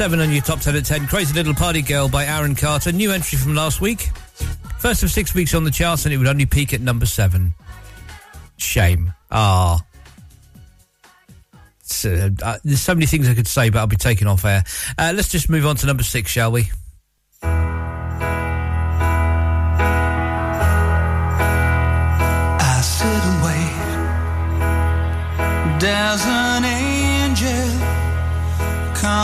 Seven 0.03 0.19
on 0.19 0.33
your 0.33 0.43
top 0.43 0.59
10 0.59 0.75
at 0.75 0.85
10, 0.85 1.07
Crazy 1.07 1.33
Little 1.33 1.55
Party 1.55 1.81
Girl 1.81 2.09
by 2.09 2.25
Aaron 2.27 2.57
Carter. 2.57 2.91
New 2.91 3.13
entry 3.13 3.39
from 3.39 3.55
last 3.55 3.81
week. 3.81 4.11
First 4.81 5.05
of 5.05 5.13
six 5.13 5.33
weeks 5.33 5.55
on 5.55 5.63
the 5.63 5.71
charts, 5.71 6.05
and 6.05 6.13
it 6.13 6.19
would 6.19 6.27
only 6.27 6.45
peak 6.45 6.75
at 6.75 6.81
number 6.81 7.07
seven. 7.07 7.55
Shame. 8.57 9.13
Ah. 9.31 9.77
Uh, 12.05 12.59
there's 12.65 12.81
so 12.81 12.97
many 12.97 13.07
things 13.07 13.29
I 13.29 13.35
could 13.35 13.47
say, 13.47 13.71
but 13.71 13.79
I'll 13.79 13.87
be 13.87 13.95
taking 13.95 14.27
off 14.27 14.45
air. 14.45 14.65
Uh, 14.99 15.13
let's 15.15 15.29
just 15.29 15.49
move 15.49 15.65
on 15.65 15.77
to 15.77 15.87
number 15.87 16.03
six, 16.03 16.33
shall 16.33 16.51
we? 16.51 16.69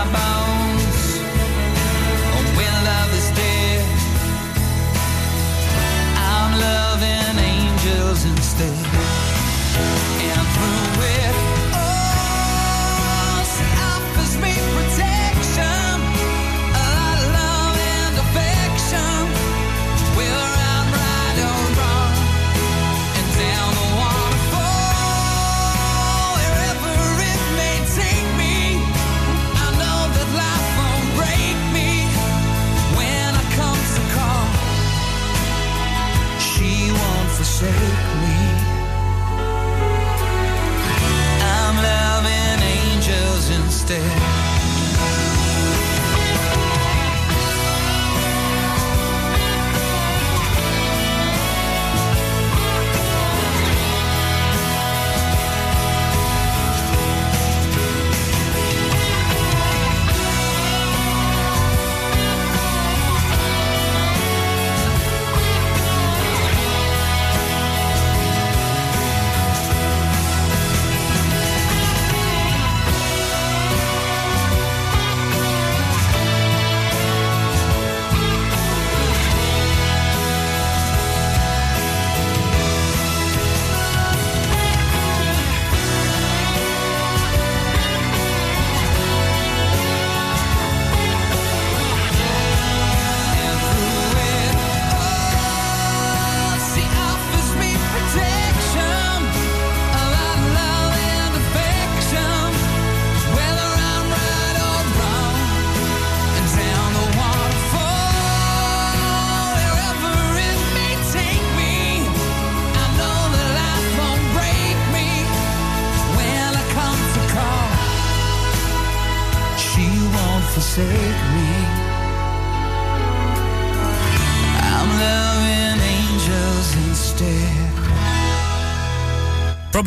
my 0.00 0.06
bones. 0.16 1.02
Oh, 2.34 2.44
when 2.56 2.74
love 2.90 3.12
is 3.20 3.28
dead, 3.40 3.84
I'm 6.32 6.52
loving 6.68 7.36
angels 7.52 8.24
instead. 8.24 8.86
And 10.28 10.44
through 10.54 11.04
it 11.14 11.19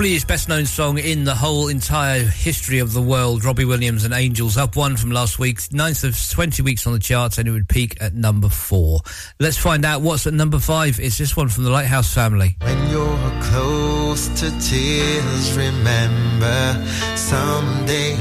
Probably 0.03 0.15
his 0.15 0.25
best 0.25 0.49
known 0.49 0.65
song 0.65 0.97
in 0.97 1.23
the 1.23 1.33
whole 1.33 1.69
entire 1.69 2.25
history 2.25 2.79
of 2.79 2.91
the 2.91 3.01
world, 3.01 3.45
Robbie 3.45 3.63
Williams 3.63 4.03
and 4.03 4.13
Angels, 4.13 4.57
up 4.57 4.75
one 4.75 4.97
from 4.97 5.11
last 5.11 5.39
week, 5.39 5.61
ninth 5.71 6.03
of 6.03 6.19
20 6.29 6.61
weeks 6.61 6.85
on 6.85 6.91
the 6.91 6.99
charts, 6.99 7.37
and 7.37 7.47
it 7.47 7.51
would 7.51 7.69
peak 7.69 7.95
at 8.01 8.13
number 8.13 8.49
four. 8.49 8.99
Let's 9.39 9.55
find 9.55 9.85
out 9.85 10.01
what's 10.01 10.27
at 10.27 10.33
number 10.33 10.59
five. 10.59 10.99
It's 10.99 11.17
this 11.17 11.37
one 11.37 11.47
from 11.47 11.63
the 11.63 11.69
Lighthouse 11.69 12.13
family. 12.13 12.57
When 12.59 12.89
you're 12.89 13.41
close 13.43 14.27
to 14.41 14.51
tears, 14.59 15.55
remember 15.55 16.85
someday 17.15 18.17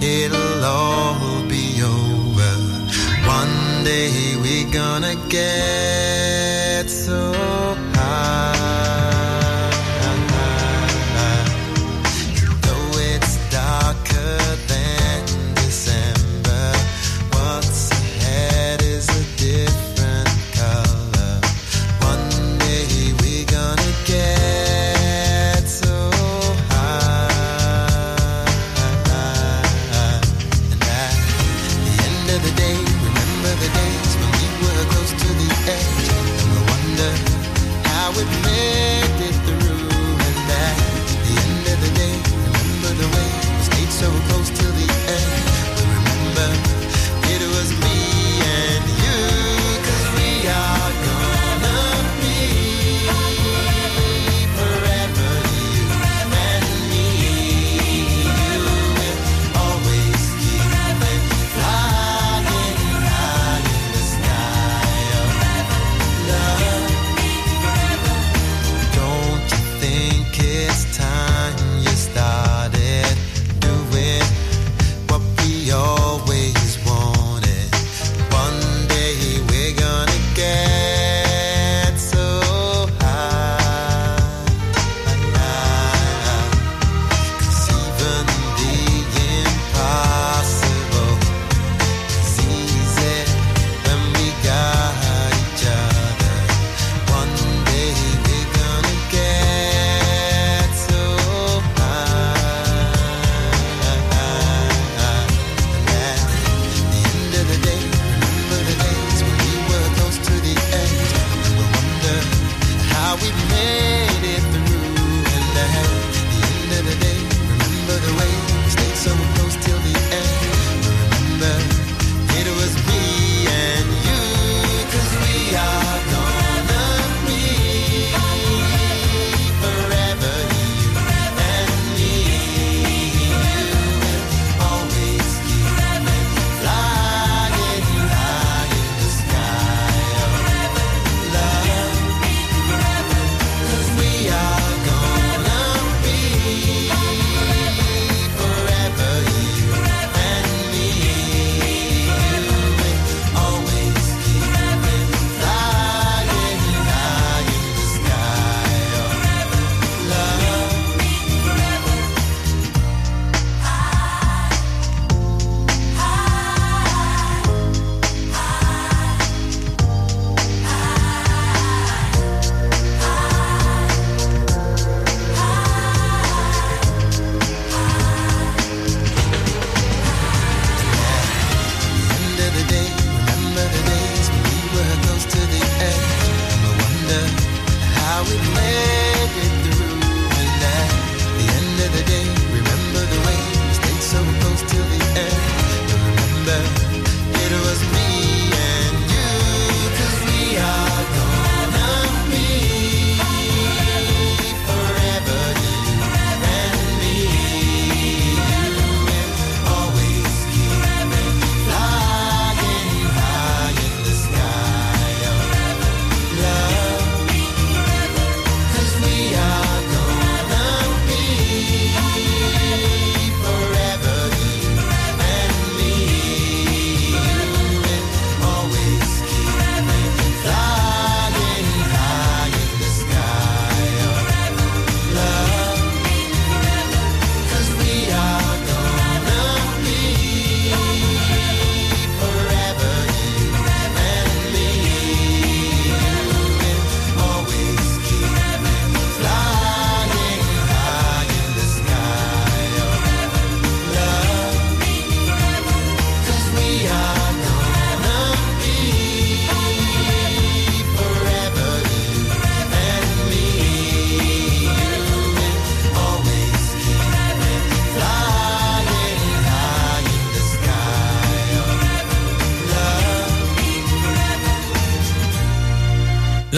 it'll 0.00 0.64
all 0.64 1.46
be 1.46 1.82
over. 1.82 2.52
One 3.26 3.84
day 3.84 4.34
we're 4.40 4.72
gonna 4.72 5.16
get 5.28 6.88
so 6.88 7.34
high. 7.92 8.57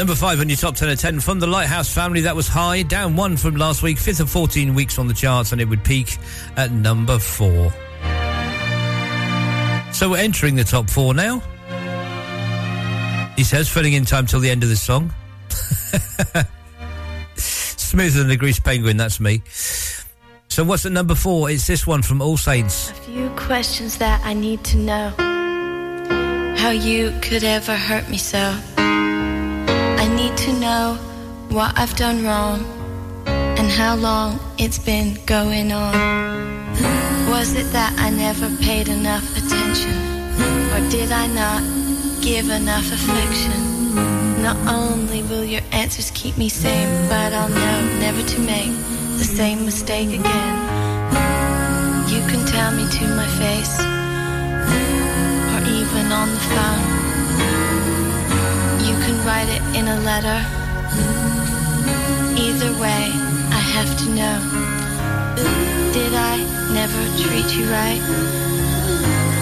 Number 0.01 0.15
five 0.15 0.41
on 0.41 0.49
your 0.49 0.57
top 0.57 0.77
10 0.77 0.89
of 0.89 0.99
10 0.99 1.21
from 1.21 1.41
the 1.41 1.47
Lighthouse 1.47 1.93
family. 1.93 2.23
That 2.23 2.35
was 2.35 2.49
high, 2.49 2.81
down 2.85 3.17
one 3.17 3.37
from 3.37 3.57
last 3.57 3.83
week, 3.83 3.99
fifth 3.99 4.21
of 4.21 4.31
14 4.31 4.75
weeks 4.75 4.99
on 4.99 5.09
the 5.09 5.13
charts, 5.13 5.53
and 5.53 5.61
it 5.61 5.67
would 5.67 5.85
peak 5.85 6.17
at 6.57 6.73
number 6.73 7.19
four. 7.19 7.71
So 9.93 10.09
we're 10.09 10.21
entering 10.21 10.57
the 10.57 10.65
top 10.65 10.89
four 10.89 11.13
now. 11.13 11.41
He 13.37 13.45
says, 13.45 13.69
filling 13.69 13.93
in 13.93 14.07
time 14.07 14.25
till 14.25 14.41
the 14.41 14.49
end 14.49 14.63
of 14.63 14.71
this 14.71 14.81
song. 14.81 15.13
Smoother 17.37 18.23
than 18.23 18.31
a 18.31 18.37
greased 18.37 18.65
penguin, 18.65 18.97
that's 18.97 19.21
me. 19.21 19.43
So 20.49 20.65
what's 20.65 20.87
at 20.87 20.93
number 20.93 21.15
four? 21.15 21.51
It's 21.51 21.67
this 21.67 21.87
one 21.87 22.01
from 22.01 22.23
All 22.23 22.39
Saints. 22.39 22.89
A 22.89 22.95
few 22.95 23.29
questions 23.37 23.99
that 23.99 24.23
I 24.25 24.33
need 24.33 24.65
to 24.65 24.79
know. 24.79 25.11
How 26.57 26.71
you 26.71 27.13
could 27.21 27.45
ever 27.45 27.77
hurt 27.77 28.09
me 28.09 28.17
so. 28.17 28.59
To 30.47 30.53
know 30.59 30.97
what 31.51 31.79
I've 31.79 31.95
done 31.97 32.25
wrong 32.25 32.65
and 33.27 33.71
how 33.71 33.95
long 33.95 34.41
it's 34.59 34.79
been 34.79 35.19
going 35.27 35.71
on. 35.71 35.93
Was 37.29 37.55
it 37.55 37.71
that 37.73 37.93
I 37.99 38.09
never 38.09 38.49
paid 38.57 38.89
enough 38.89 39.25
attention? 39.37 39.93
Or 40.73 40.81
did 40.89 41.13
I 41.13 41.27
not 41.27 41.63
give 42.23 42.49
enough 42.49 42.91
affection? 42.91 43.93
Not 44.43 44.57
only 44.67 45.23
will 45.25 45.45
your 45.45 45.61
answers 45.73 46.11
keep 46.13 46.39
me 46.39 46.49
sane, 46.49 46.89
but 47.11 47.35
I'll 47.35 47.51
know 47.51 47.99
never 48.01 48.23
to 48.23 48.41
make 48.41 48.73
the 49.19 49.25
same 49.25 49.67
mistake 49.67 50.09
again. 50.09 50.55
You 52.09 52.21
can 52.31 52.47
tell 52.47 52.73
me 52.73 52.89
to 52.89 53.05
my 53.15 53.29
face, 53.37 53.79
or 55.53 55.61
even 55.69 56.11
on 56.11 56.31
the 56.31 56.41
phone. 56.55 57.20
You 58.91 58.97
can 59.07 59.25
write 59.25 59.49
it 59.49 59.63
in 59.79 59.87
a 59.87 60.01
letter. 60.01 60.39
Either 62.37 62.73
way, 62.83 63.05
I 63.59 63.63
have 63.77 63.91
to 64.03 64.07
know. 64.19 64.39
Did 65.93 66.13
I 66.13 66.35
never 66.75 67.03
treat 67.23 67.49
you 67.57 67.71
right? 67.71 68.03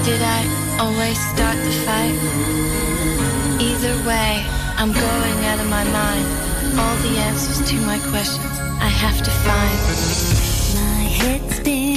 Did 0.05 0.21
I 0.21 0.41
always 0.79 1.19
start 1.33 1.57
the 1.57 1.75
fight? 1.87 2.17
Either 3.59 3.95
way, 4.07 4.45
I'm 4.77 4.93
going 4.93 5.39
out 5.51 5.61
of 5.61 5.69
my 5.71 5.85
mind. 5.85 6.27
All 6.79 6.97
the 7.07 7.17
answers 7.29 7.67
to 7.71 7.77
my 7.87 7.99
questions 8.11 8.55
I 8.85 8.91
have 9.03 9.19
to 9.23 9.31
find. 9.49 9.79
My 10.77 11.05
head's 11.09 11.57
spinning. 11.57 11.88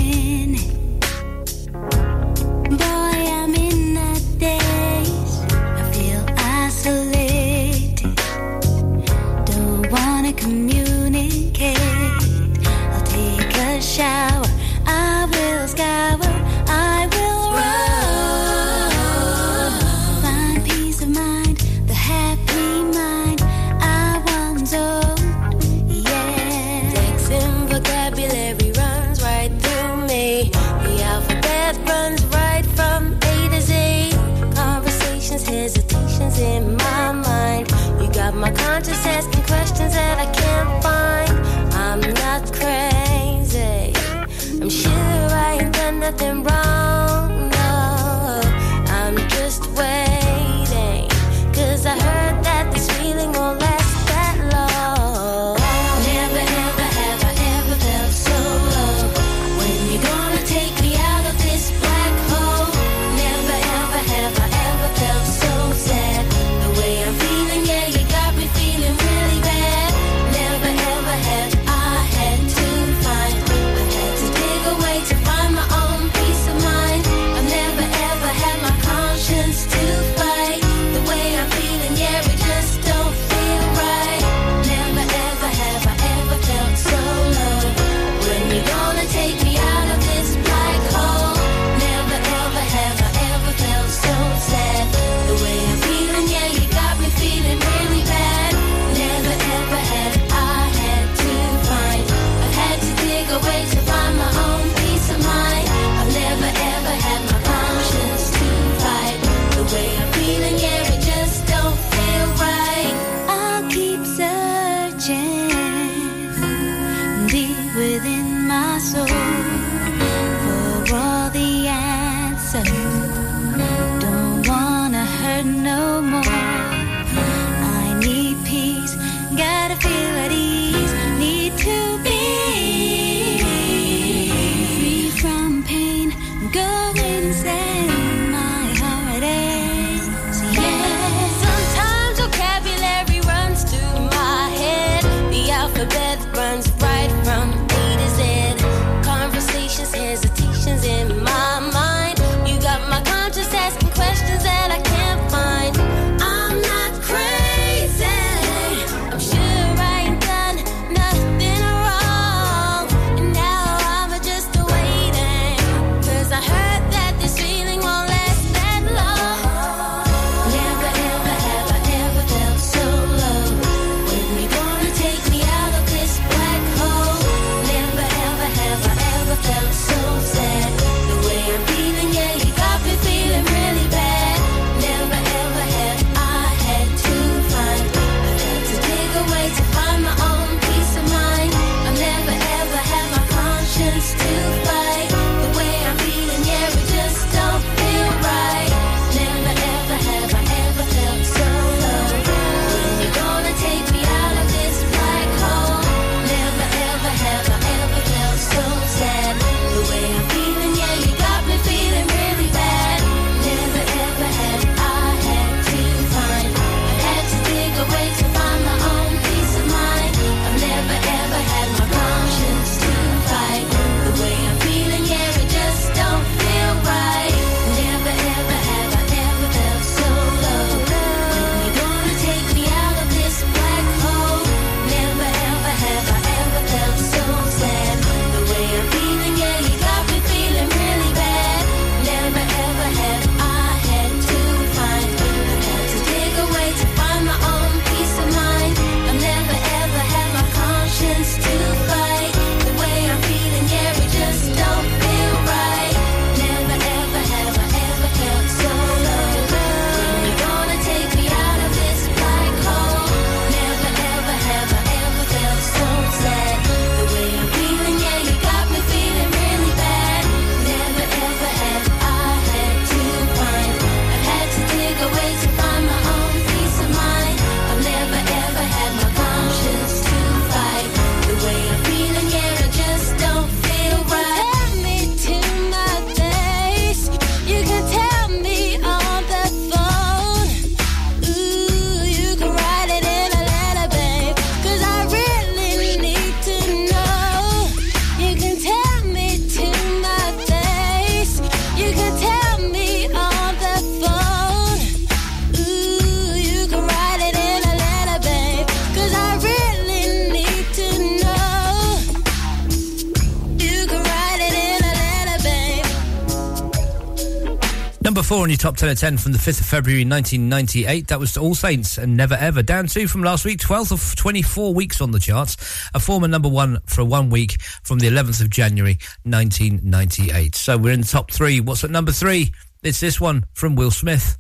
Top 318.62 318.78
10 318.78 318.90
at 318.90 318.98
10 319.00 319.18
from 319.18 319.32
the 319.32 319.40
5th 319.40 319.60
of 319.60 319.66
February 319.66 320.06
1998. 320.06 321.08
That 321.08 321.20
was 321.20 321.34
to 321.34 321.40
All 321.40 321.56
Saints 321.56 321.98
and 321.98 322.16
Never 322.16 322.36
Ever. 322.36 322.62
Down 322.62 322.86
two 322.86 323.08
from 323.08 323.24
last 323.24 323.44
week, 323.44 323.58
12th 323.58 323.92
of 323.92 324.16
24 324.16 324.76
weeks 324.76 325.02
on 325.02 325.10
the 325.10 325.20
charts. 325.20 325.58
A 325.96 326.00
former 326.00 326.28
number 326.28 326.48
one 326.48 326.78
for 326.86 327.04
one 327.04 327.32
week 327.32 327.60
from 327.82 327.98
the 327.98 328.08
11th 328.08 328.40
of 328.40 328.52
January 328.52 329.00
1998. 329.24 330.54
So 330.54 330.78
we're 330.78 330.94
in 330.94 331.02
the 331.02 331.08
top 331.08 331.32
three. 331.32 331.60
What's 331.60 331.84
at 331.84 331.90
number 331.90 332.12
three? 332.12 332.52
It's 332.84 333.00
this 333.00 333.20
one 333.20 333.46
from 333.54 333.74
Will 333.74 333.90
Smith. 333.90 334.38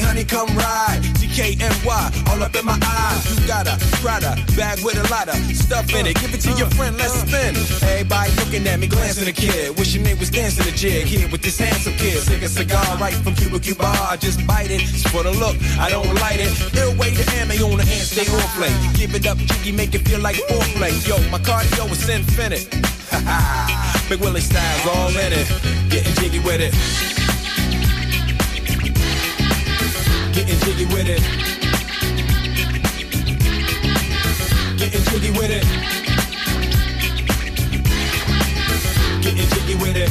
Honey, 0.00 0.24
come 0.24 0.48
ride. 0.56 1.00
DKNY, 1.20 2.28
all 2.28 2.42
up 2.42 2.54
in 2.56 2.64
my 2.64 2.78
eyes. 2.82 3.40
You 3.40 3.46
got 3.46 3.66
a 3.66 3.76
Prada 4.00 4.34
bag 4.56 4.82
with 4.84 4.96
a 4.96 5.06
lot 5.12 5.28
of 5.28 5.36
stuff 5.54 5.92
in 5.94 6.06
it. 6.06 6.16
Give 6.20 6.32
it 6.34 6.40
to 6.42 6.52
your 6.52 6.68
friend, 6.70 6.96
let's 6.96 7.14
spin. 7.20 7.54
Everybody 7.82 8.32
looking 8.36 8.66
at 8.66 8.80
me, 8.80 8.86
glancing 8.86 9.28
a 9.28 9.32
kid. 9.32 9.78
Wishing 9.78 10.02
they 10.02 10.14
was 10.14 10.30
dancing 10.30 10.66
a 10.66 10.74
jig 10.76 11.06
here 11.06 11.28
with 11.30 11.42
this 11.42 11.58
handsome 11.58 11.94
kid. 11.94 12.18
Sick 12.18 12.42
a 12.42 12.48
cigar 12.48 12.84
right 12.98 13.14
from 13.14 13.34
Cuba 13.34 13.60
Cuba. 13.60 13.86
I 13.86 14.16
just 14.16 14.44
bite 14.46 14.70
it. 14.70 14.82
It's 14.82 15.08
for 15.10 15.22
the 15.22 15.32
look, 15.32 15.56
I 15.78 15.90
don't 15.90 16.12
light 16.16 16.40
it. 16.40 16.50
Ill 16.76 16.96
way 16.96 17.14
to 17.14 17.24
ammo 17.36 17.54
on 17.70 17.78
the 17.78 17.84
hand, 17.84 18.06
stay 18.06 18.26
on 18.32 18.48
play. 18.56 18.72
Give 18.94 19.14
it 19.14 19.26
up, 19.26 19.38
jiggy, 19.38 19.72
make 19.72 19.94
it 19.94 20.06
feel 20.08 20.20
like 20.20 20.36
foreplay. 20.48 20.92
Yo, 21.06 21.16
my 21.30 21.38
cardio 21.38 21.90
is 21.90 22.08
infinite. 22.08 22.66
Ha 23.10 23.22
ha, 23.26 24.06
Big 24.08 24.20
Willie 24.20 24.40
style's 24.40 24.86
all 24.86 25.10
in 25.10 25.32
it. 25.32 25.46
Getting 25.90 26.14
jiggy 26.14 26.38
with 26.40 26.60
it. 26.60 27.19
Getting 30.50 30.66
jiggy 30.66 30.86
with 30.86 31.08
it. 31.08 31.22
Getting 34.78 35.02
jiggy 35.04 35.30
with 35.30 35.50
it. 35.50 35.64
Getting 39.22 39.48
jiggy 39.48 39.74
with 39.76 39.96
it. 39.96 40.10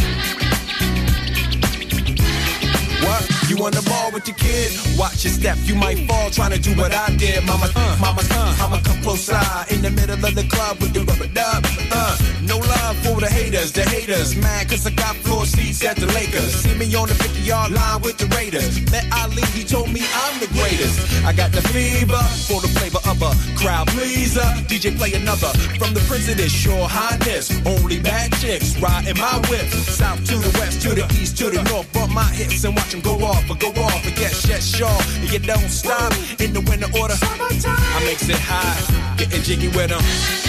What? 3.03 3.49
You 3.49 3.65
on 3.65 3.71
the 3.73 3.81
ball 3.81 4.11
with 4.13 4.29
your 4.29 4.37
kid? 4.37 4.71
Watch 4.97 5.25
your 5.25 5.33
step, 5.33 5.57
you 5.63 5.75
might 5.75 6.07
fall 6.07 6.29
trying 6.29 6.51
to 6.51 6.59
do 6.59 6.73
what 6.77 6.93
I 6.93 7.13
did. 7.17 7.43
Mama, 7.43 7.69
uh, 7.75 7.97
mama, 7.99 8.21
uh, 8.31 8.55
mama, 8.59 8.81
come 8.81 9.01
close 9.01 9.19
side 9.19 9.69
in 9.71 9.81
the 9.81 9.91
middle 9.91 10.23
of 10.23 10.35
the 10.35 10.47
club 10.47 10.79
with 10.79 10.93
the 10.93 11.01
rubber 11.01 11.27
dub. 11.27 11.65
Uh, 11.91 12.17
no 12.43 12.57
love 12.57 12.95
for 13.03 13.19
the 13.19 13.27
haters, 13.27 13.71
the 13.71 13.81
haters. 13.81 14.35
Mad 14.35 14.69
cause 14.69 14.85
I 14.85 14.91
got 14.91 15.15
floor 15.17 15.45
seats 15.45 15.83
at 15.83 15.97
the 15.97 16.07
Lakers. 16.07 16.53
See 16.63 16.75
me 16.77 16.93
on 16.95 17.07
the 17.07 17.15
50 17.15 17.41
yard 17.41 17.71
line 17.71 18.01
with 18.01 18.17
the 18.17 18.27
Raiders. 18.35 18.79
Met 18.91 19.05
Ali, 19.13 19.43
he 19.53 19.63
told 19.63 19.91
me 19.91 20.01
I'm 20.01 20.39
the 20.39 20.47
greatest. 20.47 20.99
I 21.25 21.33
got 21.33 21.51
the 21.51 21.61
fever 21.73 22.21
for 22.47 22.61
the 22.61 22.67
flavor 22.79 22.99
of 23.09 23.21
a 23.21 23.31
crowd 23.59 23.87
pleaser. 23.87 24.47
DJ 24.69 24.97
play 24.97 25.13
another 25.13 25.51
from 25.77 25.93
the 25.93 26.01
of 26.09 26.51
Sure 26.51 26.87
Highness. 26.87 27.51
Only 27.65 27.99
bad 27.99 28.31
chicks 28.39 28.77
riding 28.79 29.17
my 29.17 29.37
whip. 29.49 29.67
South 29.69 30.23
to 30.25 30.35
the 30.37 30.51
west, 30.59 30.81
to 30.83 30.89
the 30.89 31.05
east, 31.19 31.37
to 31.37 31.49
the 31.49 31.61
north. 31.69 31.91
Bump 31.93 32.13
my 32.13 32.23
hips 32.23 32.63
and 32.63 32.75
watch 32.75 32.91
them 32.91 33.01
go 33.01 33.15
off 33.25 33.49
or 33.49 33.55
go 33.55 33.69
off. 33.83 34.05
And 34.05 34.15
get 34.15 34.33
shit 34.33 34.63
sure. 34.63 35.01
And 35.21 35.31
you 35.31 35.39
don't 35.39 35.69
stop 35.69 36.13
in 36.39 36.53
the 36.53 36.61
winter 36.61 36.89
order. 36.99 37.15
I 37.21 37.99
makes 38.05 38.27
it 38.29 38.37
high, 38.39 39.17
getting 39.17 39.41
jiggy 39.41 39.67
with 39.69 39.89
them. 39.89 40.48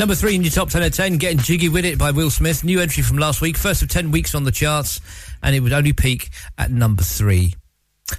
Number 0.00 0.14
three 0.14 0.34
in 0.34 0.40
your 0.40 0.50
top 0.50 0.70
10 0.70 0.82
of 0.82 0.94
10, 0.94 1.18
Getting 1.18 1.40
Jiggy 1.40 1.68
With 1.68 1.84
It 1.84 1.98
by 1.98 2.10
Will 2.10 2.30
Smith. 2.30 2.64
New 2.64 2.80
entry 2.80 3.02
from 3.02 3.18
last 3.18 3.42
week, 3.42 3.58
first 3.58 3.82
of 3.82 3.90
10 3.90 4.10
weeks 4.10 4.34
on 4.34 4.44
the 4.44 4.50
charts, 4.50 4.98
and 5.42 5.54
it 5.54 5.60
would 5.60 5.74
only 5.74 5.92
peak 5.92 6.30
at 6.56 6.70
number 6.70 7.02
three. 7.02 7.54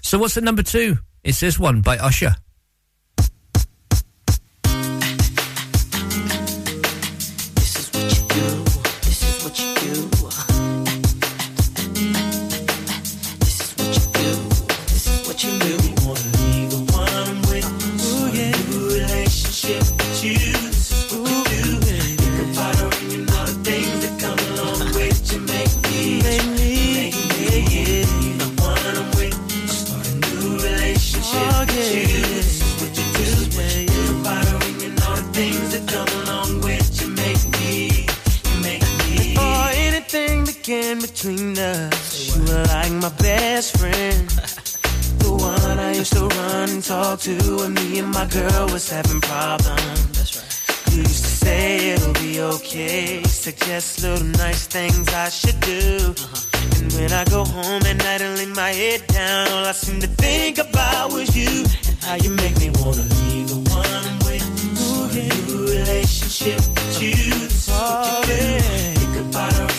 So 0.03 0.19
what's 0.19 0.37
at 0.37 0.43
number 0.43 0.61
two? 0.61 0.99
It's 1.23 1.39
this 1.39 1.57
one 1.57 1.81
by 1.81 1.97
Usher. 1.97 2.35
My 43.01 43.09
best 43.17 43.77
friend. 43.79 44.29
The 45.21 45.31
one 45.31 45.79
I 45.79 45.93
used 45.95 46.13
to 46.13 46.27
run 46.27 46.69
and 46.69 46.83
talk 46.83 47.19
to 47.21 47.35
when 47.57 47.73
me 47.73 47.97
and 47.97 48.11
my 48.11 48.27
girl 48.27 48.67
was 48.67 48.89
having 48.91 49.19
problems. 49.21 50.11
That's 50.17 50.37
right. 50.37 50.93
You 50.93 51.01
used 51.01 51.23
to 51.25 51.31
say 51.45 51.89
it'll 51.93 52.13
be 52.13 52.41
okay. 52.41 53.23
Suggest 53.23 54.03
little 54.03 54.25
nice 54.43 54.67
things 54.67 55.07
I 55.09 55.29
should 55.29 55.59
do. 55.61 56.13
Uh-huh. 56.13 56.77
And 56.77 56.93
when 56.93 57.11
I 57.11 57.23
go 57.25 57.43
home 57.43 57.81
at 57.89 57.97
night 57.97 58.21
and 58.21 58.37
lay 58.37 58.45
my 58.45 58.69
head 58.69 59.07
down, 59.07 59.47
all 59.51 59.65
I 59.65 59.71
seem 59.71 59.99
to 60.01 60.07
think 60.07 60.59
about 60.59 61.11
was 61.11 61.35
you 61.35 61.65
and 61.87 61.97
how 62.03 62.15
you 62.15 62.29
make 62.29 62.55
me 62.59 62.69
wanna 62.81 63.07
leave 63.17 63.49
the 63.49 63.61
one 63.73 63.93
I'm 64.05 64.19
with. 64.29 64.45
Ooh, 64.77 65.09
yeah. 65.17 65.33
New 65.47 65.65
relationship 65.73 66.59
with 66.59 67.01
you. 67.01 67.15
This 67.15 67.67
is 67.67 67.73
what 67.73 68.27
you 68.27 68.35
do. 68.35 68.59
Think 68.99 69.15
about 69.29 69.53
her 69.53 69.70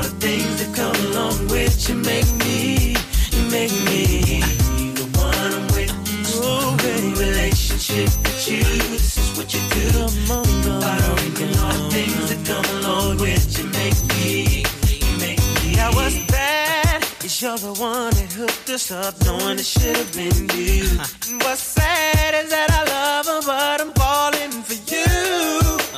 all 0.00 0.08
the 0.08 0.26
things 0.26 0.52
that 0.60 0.74
come 0.74 0.96
along 1.12 1.48
with 1.48 1.88
you. 1.88 1.94
Make 1.96 2.30
me, 2.44 2.96
you 3.34 3.42
make 3.50 3.74
me 3.88 4.40
the 4.98 5.06
one 5.18 5.50
I'm 5.58 5.66
with. 5.74 5.92
Ooh, 6.36 6.76
new 6.82 7.14
relationship 7.26 8.08
with 8.24 8.48
you. 8.48 8.64
This 8.94 9.18
is 9.18 9.36
what 9.36 9.52
you 9.52 9.60
do. 9.76 9.86
Think 10.08 10.66
about 10.66 11.00
her 11.00 11.16
and 11.44 11.56
all 11.58 11.72
the 11.72 11.88
things 11.92 12.24
that 12.30 12.40
come 12.46 12.66
along 12.78 13.18
with 13.18 13.46
you. 13.58 13.66
Make 13.80 13.98
me, 14.10 14.64
you 15.02 15.12
make 15.18 15.42
me. 15.56 15.76
Yeah, 15.76 15.90
what's 15.94 16.18
bad 16.26 17.04
is 17.24 17.42
you're 17.42 17.58
the 17.58 17.74
one 17.74 18.14
that 18.14 18.32
hooked 18.32 18.70
us 18.70 18.90
up, 18.90 19.14
knowing 19.24 19.58
it 19.58 19.66
should 19.66 19.96
have 19.96 20.12
been 20.14 20.48
you. 20.56 20.84
Uh-huh. 20.98 21.30
And 21.30 21.42
what's 21.42 21.62
sad 21.62 22.44
is 22.44 22.50
that 22.50 22.70
I 22.70 22.82
love 22.96 23.26
her, 23.26 23.42
but 23.46 23.80
I'm 23.84 23.92
falling 24.00 24.52
for 24.62 24.78
you. 24.92 25.04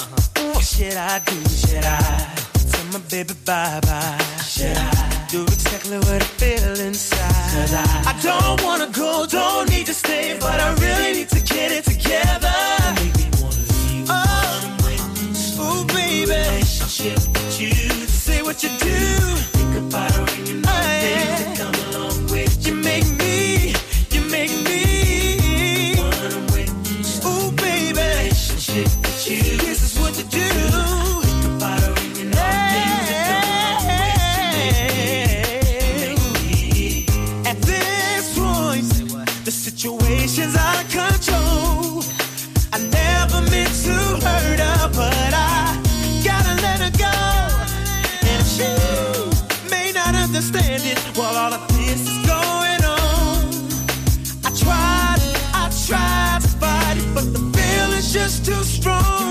Uh-huh. 0.00 0.54
What 0.54 0.64
should 0.64 0.96
I 0.96 1.18
do? 1.20 1.38
Should 1.48 1.84
I 1.84 2.41
my 2.92 2.98
baby 3.08 3.32
bye 3.46 3.80
bye? 3.82 4.18
Should 4.44 4.76
I 4.76 5.26
do 5.30 5.42
exactly 5.44 5.96
what 5.96 6.20
I 6.20 6.26
feel 6.40 6.78
inside? 6.86 7.50
Cause 7.54 7.72
I, 7.72 7.84
I 8.12 8.14
don't 8.20 8.62
wanna 8.62 8.90
go, 8.92 9.24
don't 9.26 9.70
need 9.70 9.86
to 9.86 9.94
stay, 9.94 10.36
but 10.38 10.60
I 10.60 10.74
really 10.74 11.12
need 11.18 11.28
to 11.30 11.40
get 11.40 11.72
it 11.72 11.84
together. 11.84 12.52
Oh, 14.10 14.78
ooh, 15.60 15.84
baby. 15.86 16.32
Relationship 16.32 17.18
with 17.32 17.60
you. 17.60 17.72
Say 18.06 18.42
what 18.42 18.62
you 18.62 18.68
do. 18.78 18.98
Think 19.56 19.76
about 19.88 20.12
her 20.12 20.31
while 51.16 51.36
all 51.36 51.52
of 51.52 51.68
this 51.68 52.00
is 52.08 52.26
going 52.26 52.82
on. 52.84 53.44
I 54.44 54.50
tried, 54.54 55.20
I 55.54 55.70
tried 55.86 56.40
to 56.42 56.48
fight 56.58 56.96
it, 56.96 57.14
but 57.14 57.32
the 57.32 57.40
feeling's 57.56 58.12
just 58.12 58.46
too 58.46 58.62
strong. 58.62 59.21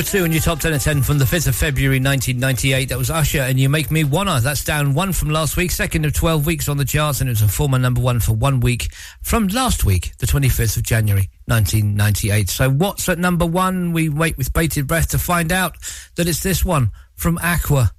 Number 0.00 0.12
two 0.12 0.24
in 0.24 0.32
your 0.32 0.40
top 0.40 0.60
10 0.60 0.72
of 0.72 0.82
10 0.82 1.02
from 1.02 1.18
the 1.18 1.26
5th 1.26 1.48
of 1.48 1.54
February 1.54 2.00
1998. 2.00 2.88
That 2.88 2.96
was 2.96 3.10
Usher 3.10 3.40
and 3.40 3.60
You 3.60 3.68
Make 3.68 3.90
Me 3.90 4.02
Wanna. 4.02 4.40
That's 4.40 4.64
down 4.64 4.94
one 4.94 5.12
from 5.12 5.28
last 5.28 5.58
week, 5.58 5.70
second 5.70 6.06
of 6.06 6.14
12 6.14 6.46
weeks 6.46 6.70
on 6.70 6.78
the 6.78 6.86
charts, 6.86 7.20
and 7.20 7.28
it 7.28 7.32
was 7.32 7.42
a 7.42 7.48
former 7.48 7.78
number 7.78 8.00
one 8.00 8.18
for 8.18 8.32
one 8.32 8.60
week 8.60 8.88
from 9.20 9.48
last 9.48 9.84
week, 9.84 10.16
the 10.16 10.26
25th 10.26 10.78
of 10.78 10.84
January 10.84 11.28
1998. 11.48 12.48
So 12.48 12.70
what's 12.70 13.10
at 13.10 13.18
number 13.18 13.44
one? 13.44 13.92
We 13.92 14.08
wait 14.08 14.38
with 14.38 14.54
bated 14.54 14.86
breath 14.86 15.10
to 15.10 15.18
find 15.18 15.52
out 15.52 15.76
that 16.16 16.26
it's 16.26 16.42
this 16.42 16.64
one 16.64 16.92
from 17.14 17.36
Aqua. 17.36 17.90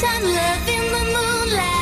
Summertime 0.00 0.32
love 0.32 0.68
in 0.68 0.92
the 0.92 1.04
moonlight. 1.12 1.79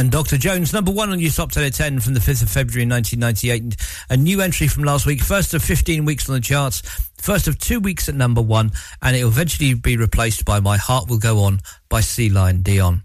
and 0.00 0.10
Dr. 0.10 0.38
Jones. 0.38 0.72
Number 0.72 0.90
one 0.90 1.10
on 1.10 1.20
your 1.20 1.30
top 1.30 1.52
10 1.52 1.62
at 1.62 1.74
10 1.74 2.00
from 2.00 2.14
the 2.14 2.20
5th 2.20 2.42
of 2.42 2.50
February 2.50 2.88
1998. 2.88 3.76
A 4.08 4.16
new 4.16 4.40
entry 4.40 4.66
from 4.66 4.82
last 4.82 5.04
week. 5.04 5.20
First 5.20 5.52
of 5.52 5.62
15 5.62 6.06
weeks 6.06 6.28
on 6.28 6.34
the 6.34 6.40
charts. 6.40 6.80
First 7.18 7.46
of 7.46 7.58
two 7.58 7.80
weeks 7.80 8.08
at 8.08 8.14
number 8.14 8.40
one. 8.40 8.72
And 9.02 9.14
it 9.14 9.22
will 9.22 9.30
eventually 9.30 9.74
be 9.74 9.96
replaced 9.96 10.44
by 10.46 10.58
My 10.58 10.78
Heart 10.78 11.10
Will 11.10 11.18
Go 11.18 11.40
On 11.40 11.60
by 11.90 12.00
Celine 12.00 12.62
Dion. 12.62 13.04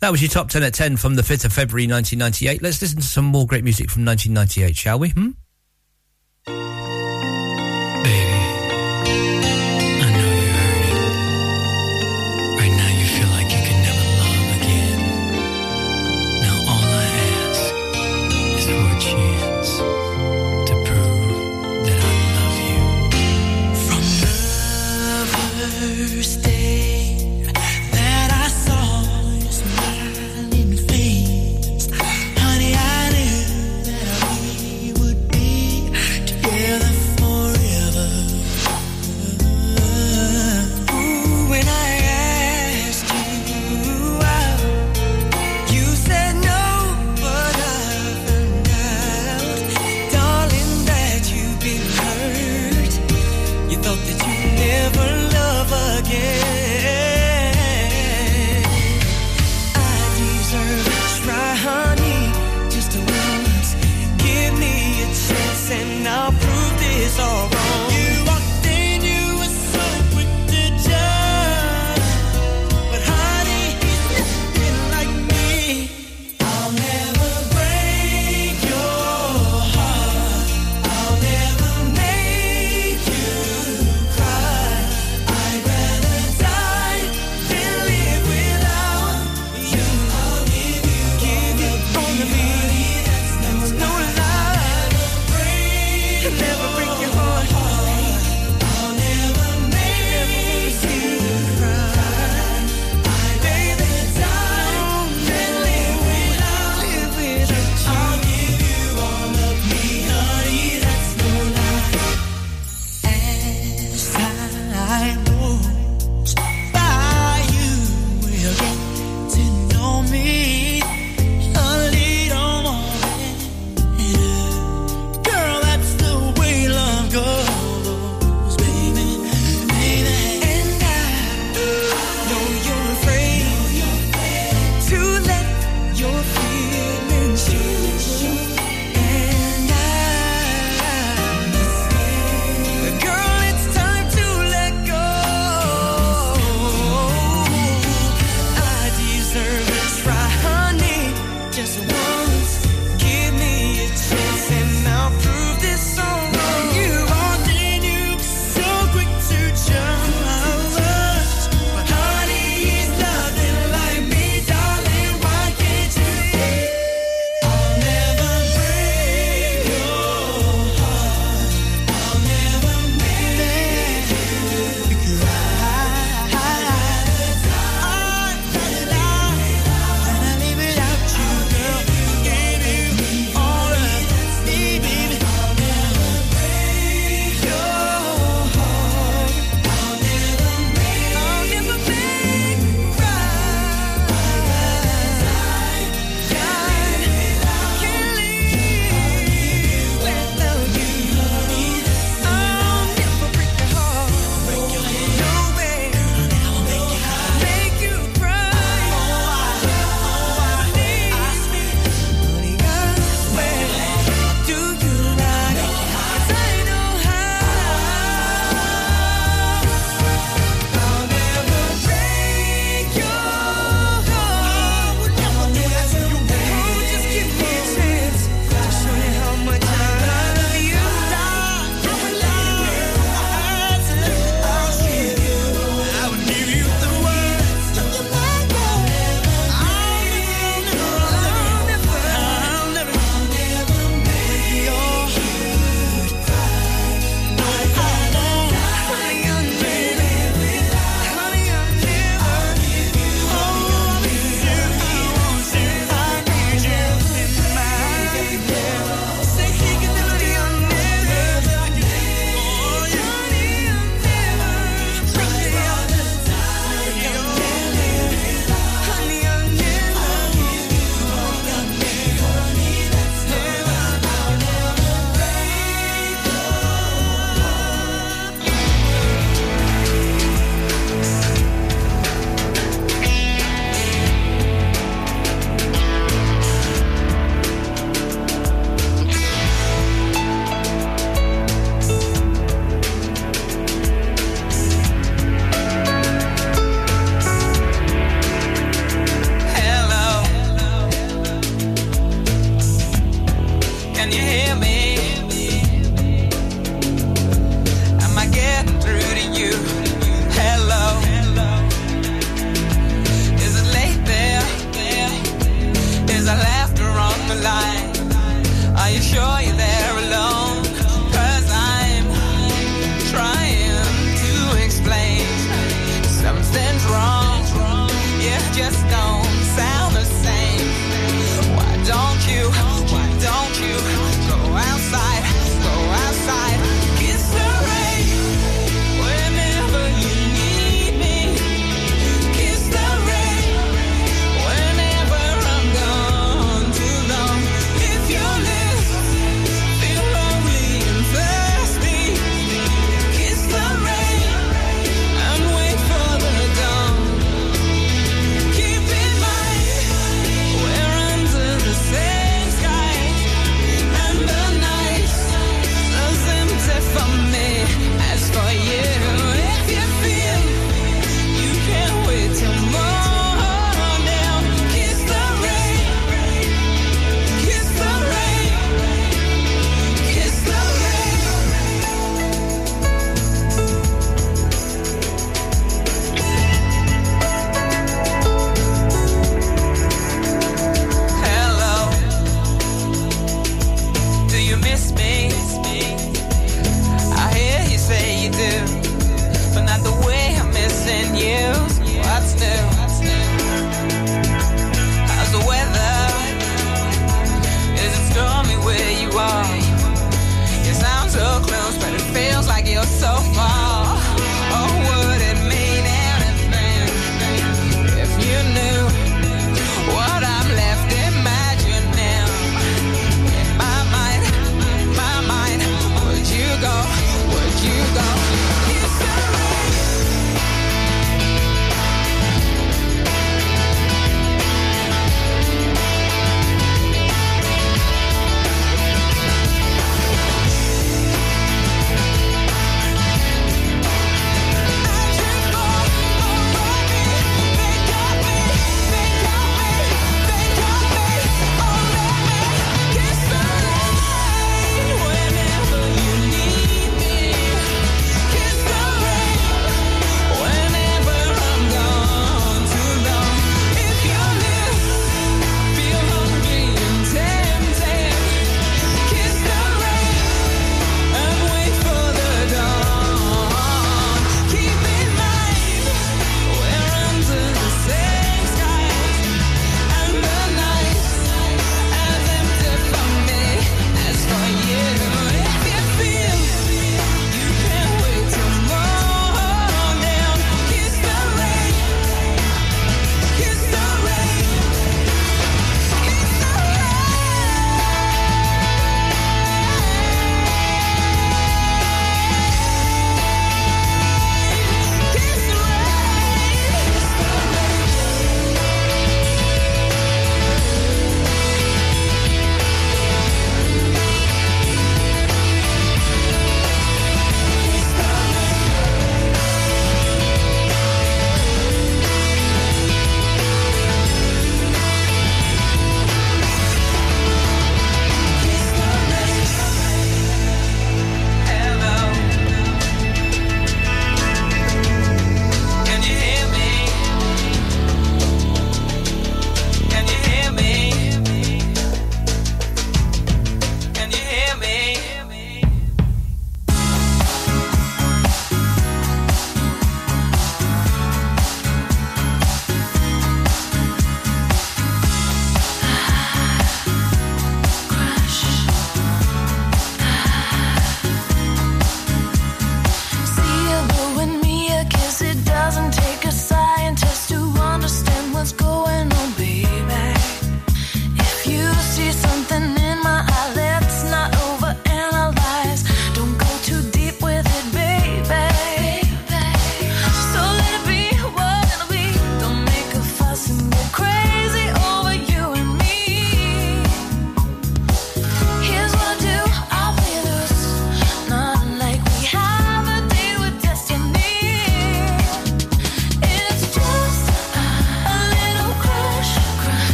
That 0.00 0.12
was 0.12 0.20
your 0.20 0.28
top 0.28 0.50
10 0.50 0.62
at 0.62 0.74
10 0.74 0.98
from 0.98 1.14
the 1.14 1.22
5th 1.22 1.46
of 1.46 1.52
February 1.52 1.88
1998. 1.88 2.62
Let's 2.62 2.82
listen 2.82 3.00
to 3.00 3.06
some 3.06 3.24
more 3.24 3.46
great 3.46 3.64
music 3.64 3.90
from 3.90 4.04
1998, 4.04 4.76
shall 4.76 4.98
we? 4.98 5.10
Hmm? 5.10 5.30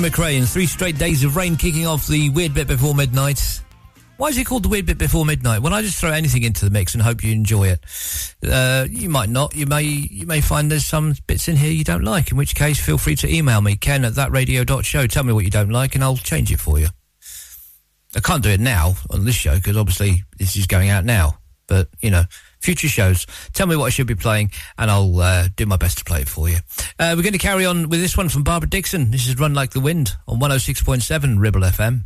McRae 0.00 0.38
in 0.38 0.46
three 0.46 0.66
straight 0.66 0.96
days 0.98 1.24
of 1.24 1.36
rain 1.36 1.56
kicking 1.56 1.86
off 1.86 2.06
the 2.06 2.30
weird 2.30 2.54
bit 2.54 2.66
before 2.66 2.94
midnight. 2.94 3.60
Why 4.16 4.28
is 4.28 4.38
it 4.38 4.46
called 4.46 4.62
the 4.62 4.68
weird 4.68 4.86
bit 4.86 4.98
before 4.98 5.24
midnight? 5.26 5.62
When 5.62 5.72
I 5.72 5.82
just 5.82 5.98
throw 5.98 6.10
anything 6.10 6.44
into 6.44 6.64
the 6.64 6.70
mix 6.70 6.94
and 6.94 7.02
hope 7.02 7.24
you 7.24 7.32
enjoy 7.32 7.68
it. 7.68 7.84
Uh, 8.46 8.86
you 8.88 9.08
might 9.08 9.28
not. 9.28 9.54
You 9.56 9.66
may 9.66 9.82
you 9.82 10.26
may 10.26 10.40
find 10.40 10.70
there's 10.70 10.84
some 10.84 11.14
bits 11.26 11.48
in 11.48 11.56
here 11.56 11.72
you 11.72 11.84
don't 11.84 12.04
like. 12.04 12.30
In 12.30 12.36
which 12.36 12.54
case, 12.54 12.78
feel 12.78 12.98
free 12.98 13.16
to 13.16 13.28
email 13.28 13.60
me 13.60 13.76
ken 13.76 14.04
at 14.04 14.12
thatradio.show. 14.12 15.06
Tell 15.08 15.24
me 15.24 15.32
what 15.32 15.44
you 15.44 15.50
don't 15.50 15.70
like, 15.70 15.94
and 15.94 16.04
I'll 16.04 16.16
change 16.16 16.52
it 16.52 16.60
for 16.60 16.78
you. 16.78 16.88
I 18.14 18.20
can't 18.20 18.42
do 18.42 18.50
it 18.50 18.60
now 18.60 18.94
on 19.10 19.24
this 19.24 19.34
show 19.34 19.56
because 19.56 19.76
obviously 19.76 20.22
this 20.38 20.56
is 20.56 20.66
going 20.66 20.90
out 20.90 21.04
now. 21.04 21.38
But 21.66 21.88
you 22.00 22.10
know, 22.10 22.24
future 22.60 22.88
shows, 22.88 23.26
tell 23.52 23.66
me 23.66 23.76
what 23.76 23.86
I 23.86 23.90
should 23.90 24.06
be 24.06 24.14
playing, 24.14 24.52
and 24.78 24.90
I'll 24.90 25.20
uh, 25.20 25.48
do 25.56 25.66
my 25.66 25.76
best 25.76 25.98
to 25.98 26.04
play 26.04 26.20
it 26.20 26.28
for 26.28 26.48
you. 26.48 26.58
Uh, 27.02 27.16
we're 27.16 27.22
going 27.22 27.32
to 27.32 27.38
carry 27.38 27.66
on 27.66 27.88
with 27.88 28.00
this 28.00 28.16
one 28.16 28.28
from 28.28 28.44
Barbara 28.44 28.70
Dickson. 28.70 29.10
This 29.10 29.26
is 29.26 29.36
"Run 29.36 29.54
Like 29.54 29.72
the 29.72 29.80
Wind" 29.80 30.14
on 30.28 30.38
106.7 30.38 31.40
Ribble 31.40 31.62
FM. 31.62 32.04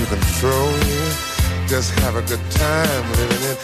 to 0.00 0.06
control 0.06 0.70
you. 0.88 1.04
Just 1.68 1.92
have 2.00 2.16
a 2.16 2.22
good 2.22 2.40
time 2.50 3.04
living 3.12 3.42
in 3.50 3.56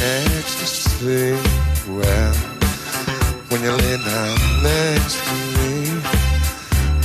ecstasy. 0.00 1.32
Well, 1.88 2.34
when 3.48 3.62
you 3.62 3.72
lay 3.72 3.96
down 4.02 4.36
next 4.62 5.16
to 5.26 5.34
me, 5.54 5.72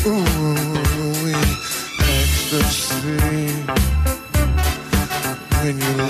ooh, 0.10 1.34
ecstasy. 2.18 3.20
When 5.62 5.76
you 5.80 6.09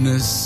for 0.00 0.39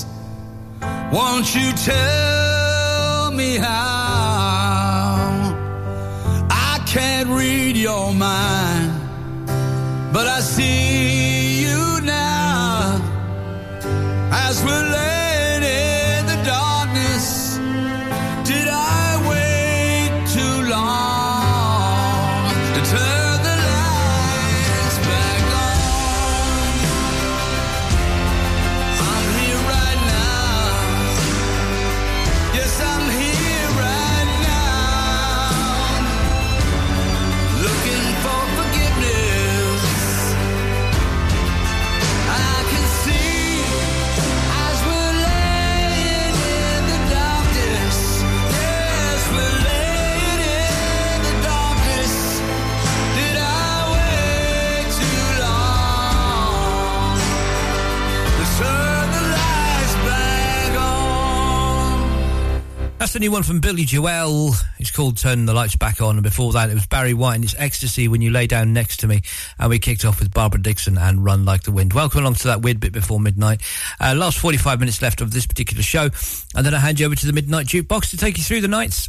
Billy 63.74 63.86
Joel. 63.86 64.52
It's 64.78 64.92
called 64.92 65.16
Turn 65.16 65.46
the 65.46 65.52
Lights 65.52 65.74
Back 65.74 66.00
On. 66.00 66.14
And 66.14 66.22
before 66.22 66.52
that, 66.52 66.70
it 66.70 66.74
was 66.74 66.86
Barry 66.86 67.12
White 67.12 67.34
and 67.34 67.42
it's 67.42 67.56
Ecstasy 67.58 68.06
When 68.06 68.22
You 68.22 68.30
Lay 68.30 68.46
Down 68.46 68.72
Next 68.72 68.98
to 69.00 69.08
Me. 69.08 69.22
And 69.58 69.68
we 69.68 69.80
kicked 69.80 70.04
off 70.04 70.20
with 70.20 70.32
Barbara 70.32 70.62
Dickson 70.62 70.96
and 70.96 71.24
Run 71.24 71.44
Like 71.44 71.64
the 71.64 71.72
Wind. 71.72 71.92
Welcome 71.92 72.20
along 72.20 72.34
to 72.34 72.46
that 72.46 72.62
weird 72.62 72.78
bit 72.78 72.92
before 72.92 73.18
midnight. 73.18 73.62
Uh, 73.98 74.14
last 74.16 74.38
45 74.38 74.78
minutes 74.78 75.02
left 75.02 75.20
of 75.20 75.32
this 75.32 75.44
particular 75.44 75.82
show. 75.82 76.08
And 76.54 76.64
then 76.64 76.72
I 76.72 76.78
hand 76.78 77.00
you 77.00 77.06
over 77.06 77.16
to 77.16 77.26
the 77.26 77.32
Midnight 77.32 77.66
Jukebox 77.66 78.10
to 78.10 78.16
take 78.16 78.38
you 78.38 78.44
through 78.44 78.60
the 78.60 78.68
nights. 78.68 79.08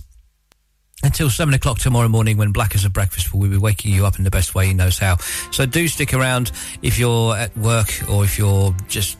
Until 1.03 1.29
seven 1.29 1.53
o'clock 1.53 1.77
tomorrow 1.77 2.07
morning, 2.07 2.37
when 2.37 2.51
Black 2.51 2.73
as 2.73 2.85
a 2.85 2.89
Breakfast 2.89 3.35
We'll 3.35 3.51
be 3.51 3.57
waking 3.57 3.93
you 3.93 4.07
up 4.07 4.17
in 4.17 4.23
the 4.23 4.31
best 4.31 4.55
way 4.55 4.65
he 4.65 4.73
knows 4.73 4.97
how. 4.97 5.17
So 5.51 5.67
do 5.67 5.87
stick 5.87 6.11
around 6.11 6.51
if 6.81 6.97
you're 6.97 7.35
at 7.35 7.55
work 7.55 7.89
or 8.09 8.23
if 8.23 8.39
you're 8.39 8.75
just 8.87 9.19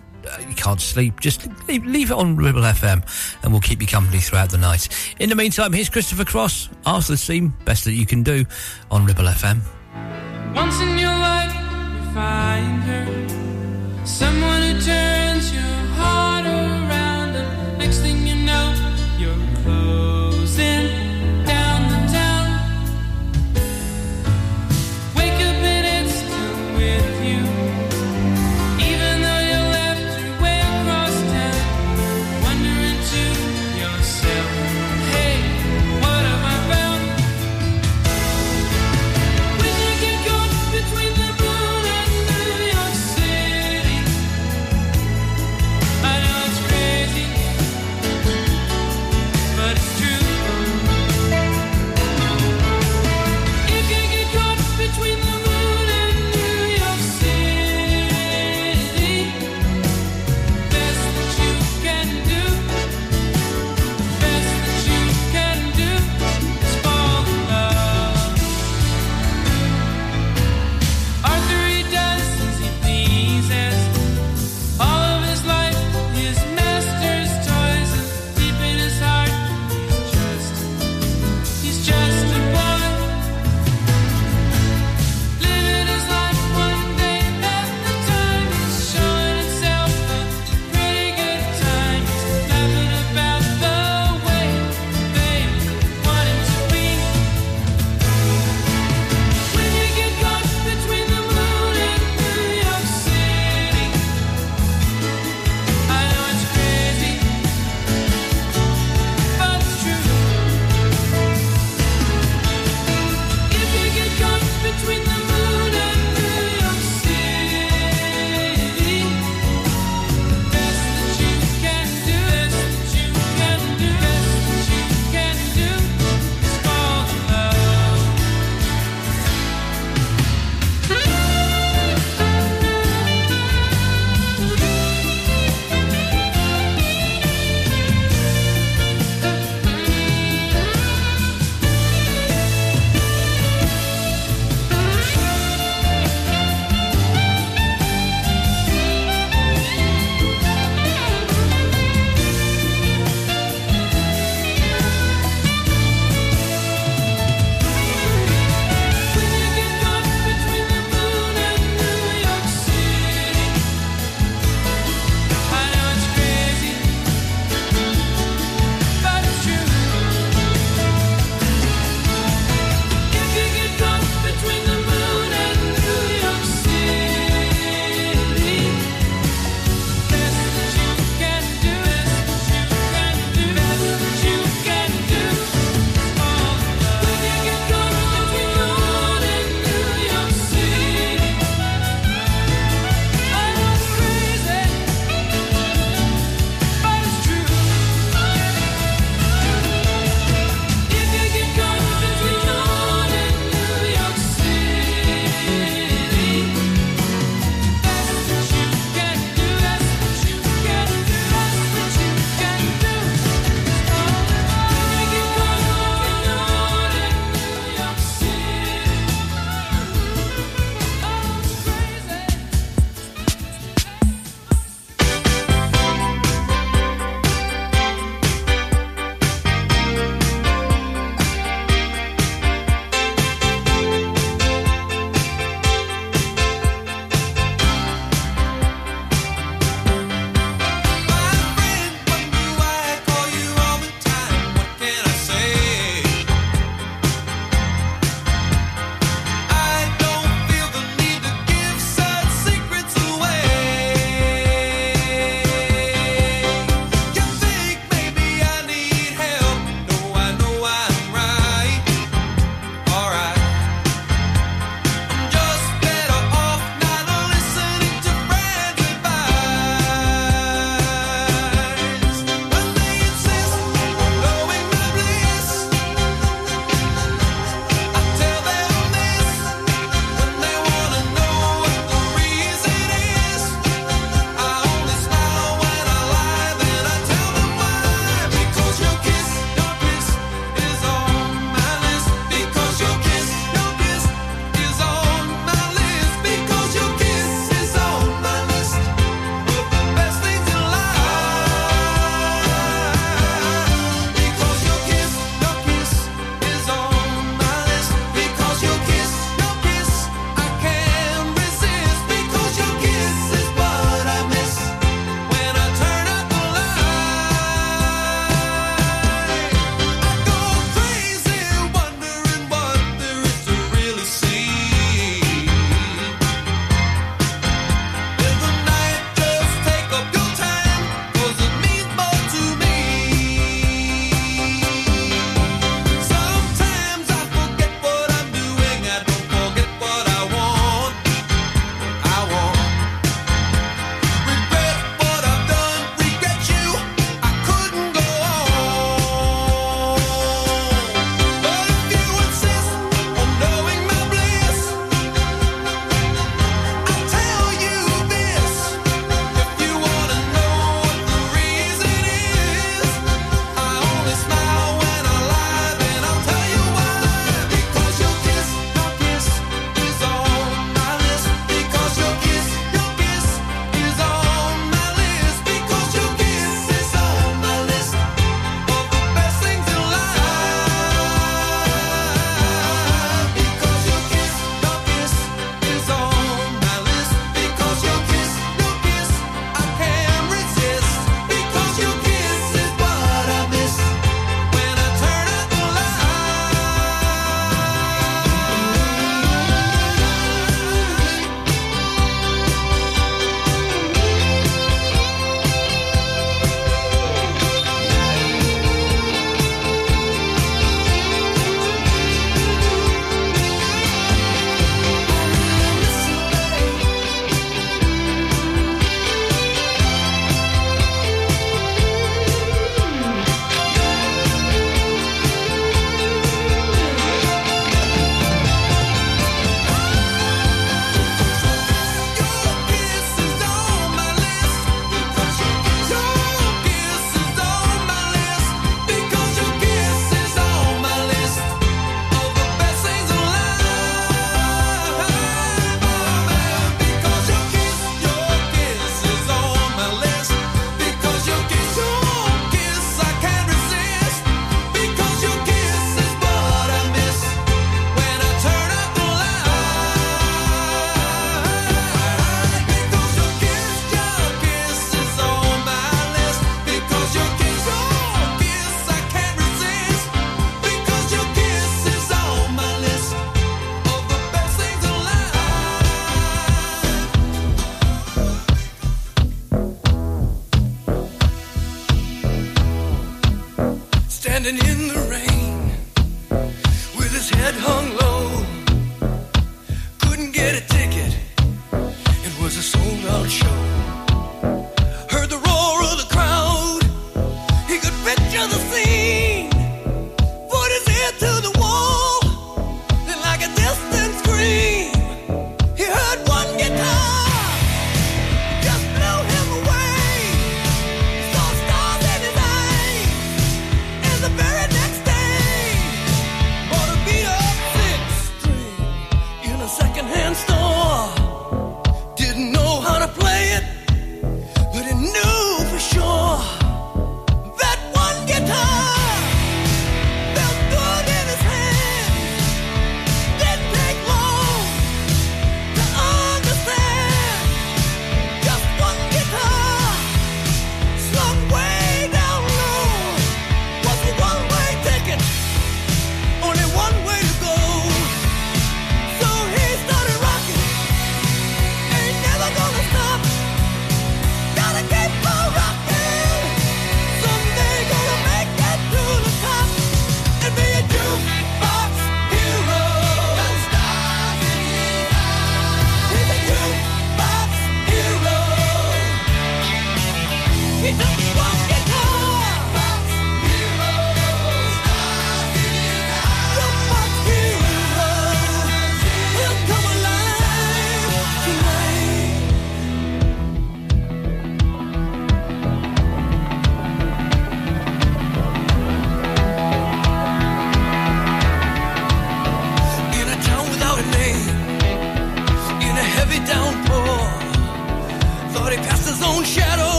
can't 0.66 0.82
sleep. 0.82 1.20
Just 1.20 1.48
leave, 1.68 1.86
leave 1.86 2.10
it 2.10 2.18
on 2.18 2.36
Ribble 2.38 2.62
FM, 2.62 3.04
and 3.44 3.52
we'll 3.52 3.62
keep 3.62 3.82
you 3.82 3.88
company 3.88 4.18
throughout 4.18 4.50
the 4.50 4.58
night. 4.58 4.90
In 5.20 5.30
the 5.30 5.36
meantime, 5.36 5.72
here's 5.74 5.90
Christopher 5.90 6.26
Cross. 6.26 6.70
Arthur's 6.88 7.24
theme, 7.24 7.54
best 7.66 7.86
that 7.86 7.94
you 7.94 8.08
can 8.08 8.24
do 8.24 8.46
on 8.90 9.06
Ribble 9.06 9.26
FM. 9.26 9.60
Once 10.56 10.82
in 10.82 10.98
your 10.98 11.12
life, 11.12 11.54
you 11.54 12.14
find 12.16 12.82
her. 12.82 14.06
Someone 14.08 14.62
who 14.64 14.82
turns 14.82 15.54
your 15.54 15.75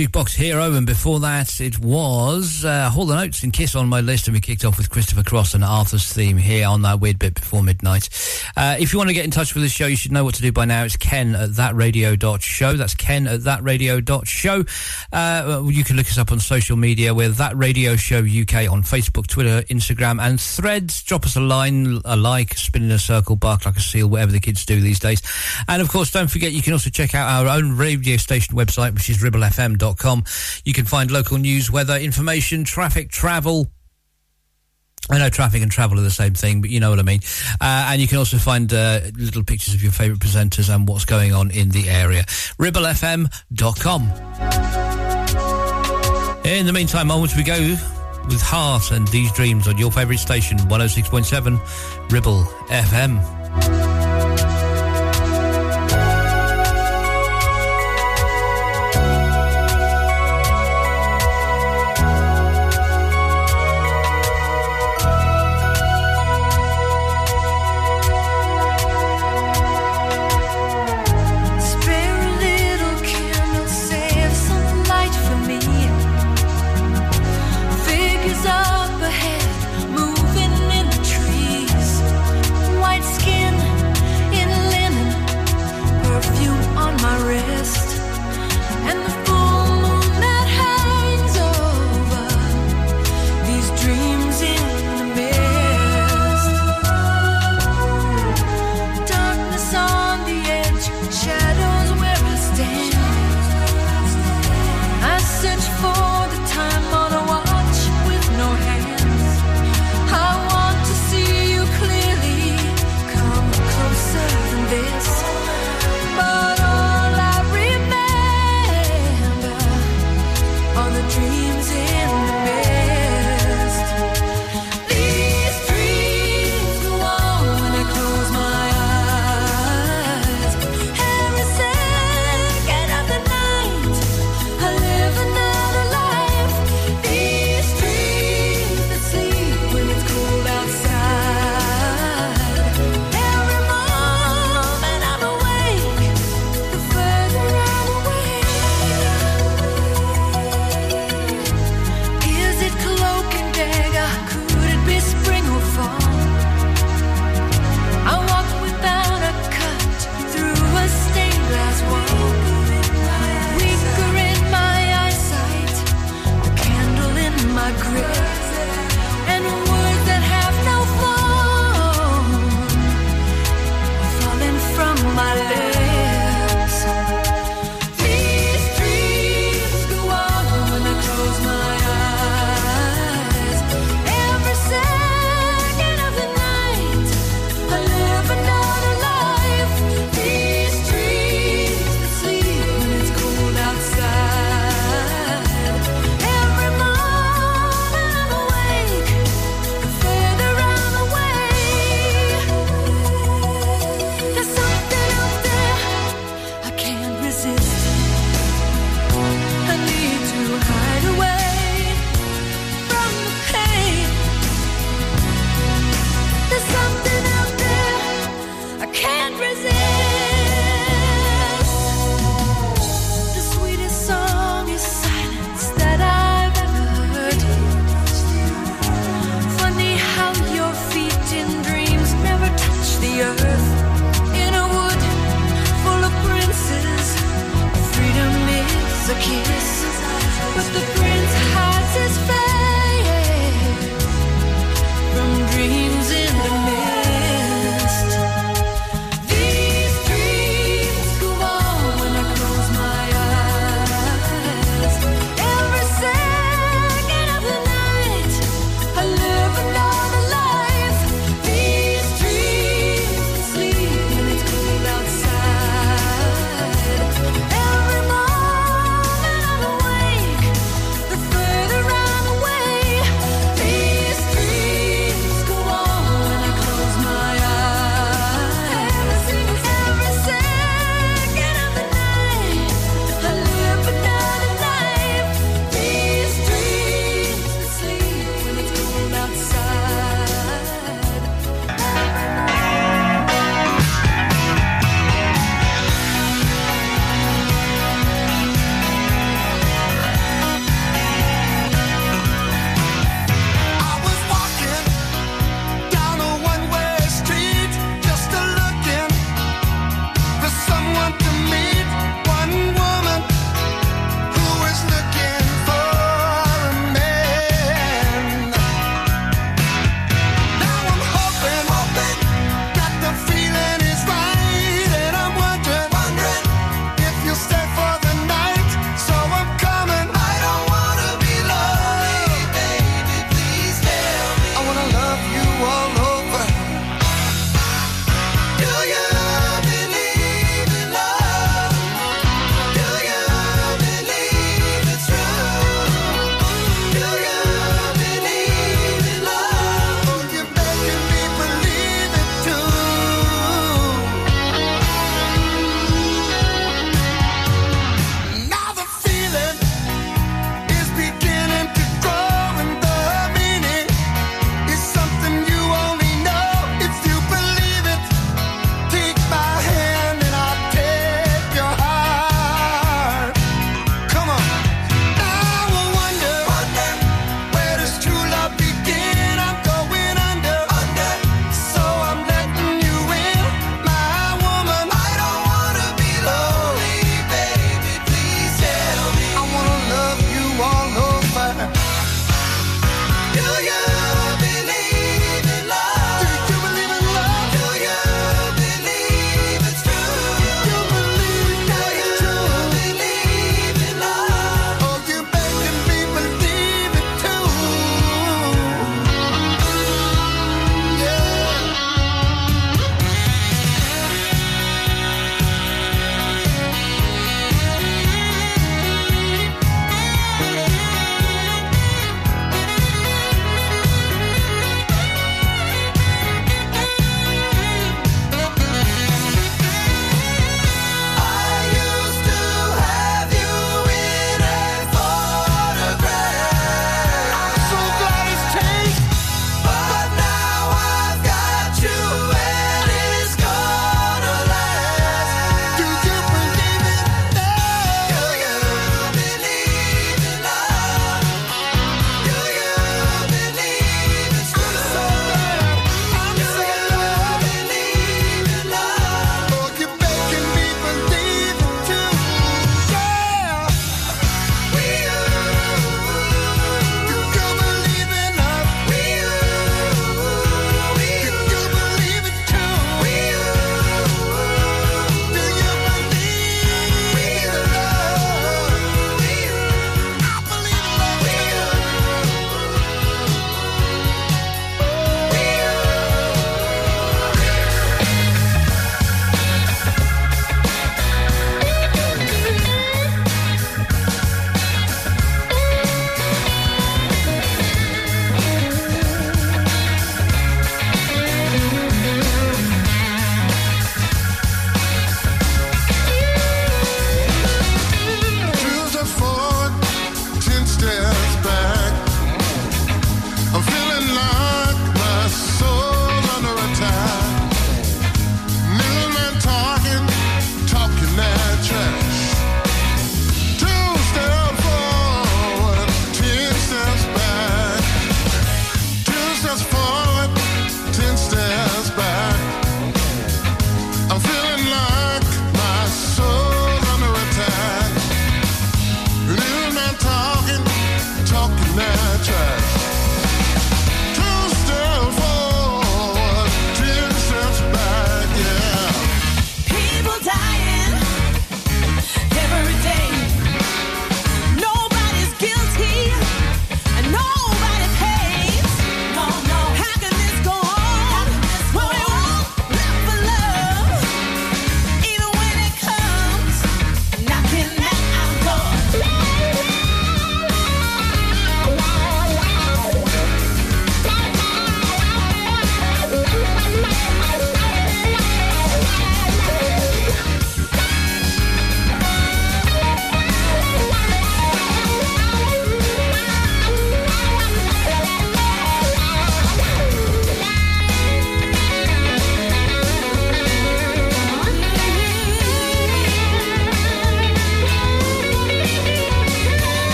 Jukebox 0.00 0.34
Hero, 0.34 0.72
and 0.72 0.86
before 0.86 1.20
that 1.20 1.60
it 1.60 1.78
was 1.78 2.64
uh, 2.64 2.88
Hall 2.88 3.12
and 3.12 3.20
Oates 3.20 3.42
and 3.42 3.52
Kiss 3.52 3.74
on 3.74 3.86
my 3.86 4.00
list, 4.00 4.28
and 4.28 4.34
we 4.34 4.40
kicked 4.40 4.64
off 4.64 4.78
with 4.78 4.88
Christopher 4.88 5.22
Cross 5.22 5.52
and 5.52 5.62
Arthur's 5.62 6.10
theme 6.10 6.38
here 6.38 6.66
on 6.66 6.80
that 6.82 7.00
weird 7.00 7.18
bit 7.18 7.34
before 7.34 7.62
midnight. 7.62 8.08
Uh, 8.56 8.76
if 8.80 8.94
you 8.94 8.98
want 8.98 9.10
to 9.10 9.14
get 9.14 9.26
in 9.26 9.30
touch 9.30 9.52
with 9.52 9.62
the 9.62 9.68
show, 9.68 9.86
you 9.86 9.96
should 9.96 10.10
know 10.10 10.24
what 10.24 10.36
to 10.36 10.40
do 10.40 10.52
by 10.52 10.64
now. 10.64 10.84
It's 10.84 10.96
ken 10.96 11.34
at 11.34 11.50
thatradio.show. 11.50 12.72
That's 12.78 12.94
ken 12.94 13.26
at 13.26 13.40
thatradio.show. 13.40 14.64
Uh, 15.12 15.62
you 15.66 15.84
can 15.84 15.96
look 15.96 16.06
us 16.06 16.16
up 16.16 16.32
on 16.32 16.40
social 16.40 16.78
media. 16.78 17.12
We're 17.12 17.28
That 17.28 17.54
Radio 17.58 17.96
Show 17.96 18.20
UK 18.20 18.72
on 18.72 18.82
Facebook, 18.82 19.26
Twitter, 19.26 19.60
Instagram, 19.68 20.18
and 20.18 20.40
Threads. 20.40 21.02
Drop 21.02 21.26
us 21.26 21.36
a 21.36 21.40
line, 21.40 22.00
a 22.06 22.16
like, 22.16 22.54
spin 22.54 22.84
in 22.84 22.90
a 22.90 22.98
circle, 22.98 23.36
bark 23.36 23.66
like 23.66 23.76
a 23.76 23.80
seal, 23.80 24.08
whatever 24.08 24.32
the 24.32 24.40
kids 24.40 24.64
do 24.64 24.80
these 24.80 24.98
days. 24.98 25.20
And 25.68 25.82
of 25.82 25.90
course, 25.90 26.10
don't 26.10 26.30
forget 26.30 26.52
you 26.52 26.62
can 26.62 26.72
also 26.72 26.88
check 26.88 27.14
out 27.14 27.28
our 27.28 27.54
own 27.54 27.76
radio 27.76 28.16
station 28.16 28.56
website, 28.56 28.94
which 28.94 29.10
is 29.10 29.18
ribblefm.com. 29.18 29.89
You 30.64 30.72
can 30.72 30.84
find 30.84 31.10
local 31.10 31.38
news, 31.38 31.70
weather, 31.70 31.96
information, 31.96 32.64
traffic, 32.64 33.10
travel. 33.10 33.66
I 35.08 35.18
know 35.18 35.28
traffic 35.28 35.62
and 35.62 35.70
travel 35.72 35.98
are 35.98 36.02
the 36.02 36.10
same 36.10 36.34
thing, 36.34 36.60
but 36.60 36.70
you 36.70 36.78
know 36.78 36.90
what 36.90 36.98
I 36.98 37.02
mean. 37.02 37.20
Uh, 37.60 37.88
and 37.90 38.00
you 38.00 38.06
can 38.06 38.18
also 38.18 38.36
find 38.36 38.72
uh, 38.72 39.00
little 39.14 39.42
pictures 39.42 39.74
of 39.74 39.82
your 39.82 39.92
favourite 39.92 40.20
presenters 40.20 40.72
and 40.72 40.86
what's 40.86 41.04
going 41.04 41.32
on 41.32 41.50
in 41.50 41.70
the 41.70 41.88
area. 41.88 42.22
ribblefm.com. 42.58 44.02
In 46.44 46.66
the 46.66 46.72
meantime, 46.72 47.10
onwards 47.10 47.36
we 47.36 47.42
go 47.42 47.58
with 48.28 48.42
Heart 48.42 48.92
and 48.92 49.08
These 49.08 49.32
Dreams 49.32 49.66
on 49.66 49.78
your 49.78 49.90
favourite 49.90 50.20
station, 50.20 50.58
106.7 50.58 52.12
Ribble 52.12 52.44
FM. 52.68 53.89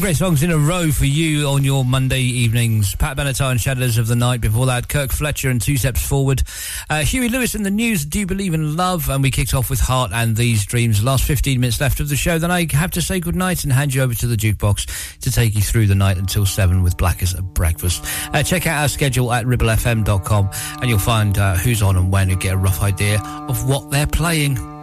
Great 0.00 0.16
songs 0.16 0.42
in 0.42 0.50
a 0.50 0.56
row 0.56 0.90
for 0.90 1.04
you 1.04 1.46
on 1.46 1.62
your 1.62 1.84
Monday 1.84 2.22
evenings. 2.22 2.94
Pat 2.94 3.18
Benatar 3.18 3.50
and 3.50 3.60
Shadows 3.60 3.98
of 3.98 4.06
the 4.06 4.16
Night. 4.16 4.40
Before 4.40 4.64
that, 4.64 4.88
Kirk 4.88 5.12
Fletcher 5.12 5.50
and 5.50 5.60
Two 5.60 5.76
Steps 5.76 6.04
Forward. 6.04 6.42
Uh, 6.88 7.00
Huey 7.00 7.28
Lewis 7.28 7.54
and 7.54 7.66
the 7.66 7.70
News. 7.70 8.06
Do 8.06 8.18
you 8.18 8.24
believe 8.24 8.54
in 8.54 8.76
love? 8.76 9.10
And 9.10 9.22
we 9.22 9.30
kicked 9.30 9.52
off 9.52 9.68
with 9.68 9.78
Heart 9.78 10.12
and 10.14 10.34
These 10.34 10.64
Dreams. 10.64 11.04
Last 11.04 11.24
15 11.24 11.60
minutes 11.60 11.82
left 11.82 12.00
of 12.00 12.08
the 12.08 12.16
show. 12.16 12.38
Then 12.38 12.50
I 12.50 12.66
have 12.72 12.90
to 12.92 13.02
say 13.02 13.20
goodnight 13.20 13.62
and 13.62 13.72
hand 13.74 13.92
you 13.92 14.00
over 14.00 14.14
to 14.14 14.26
the 14.26 14.36
jukebox 14.36 15.18
to 15.18 15.30
take 15.30 15.54
you 15.54 15.60
through 15.60 15.86
the 15.86 15.94
night 15.94 16.16
until 16.16 16.46
7 16.46 16.82
with 16.82 16.96
Blackers 16.96 17.34
at 17.34 17.44
breakfast. 17.52 18.02
Uh, 18.32 18.42
check 18.42 18.66
out 18.66 18.80
our 18.80 18.88
schedule 18.88 19.30
at 19.30 19.44
ribblefm.com 19.44 20.50
and 20.80 20.88
you'll 20.88 20.98
find 20.98 21.36
uh, 21.36 21.56
who's 21.56 21.82
on 21.82 21.98
and 21.98 22.10
when 22.10 22.30
and 22.30 22.40
get 22.40 22.54
a 22.54 22.58
rough 22.58 22.82
idea 22.82 23.20
of 23.48 23.68
what 23.68 23.90
they're 23.90 24.06
playing. 24.06 24.79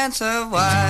Answer 0.00 0.46
why. 0.48 0.89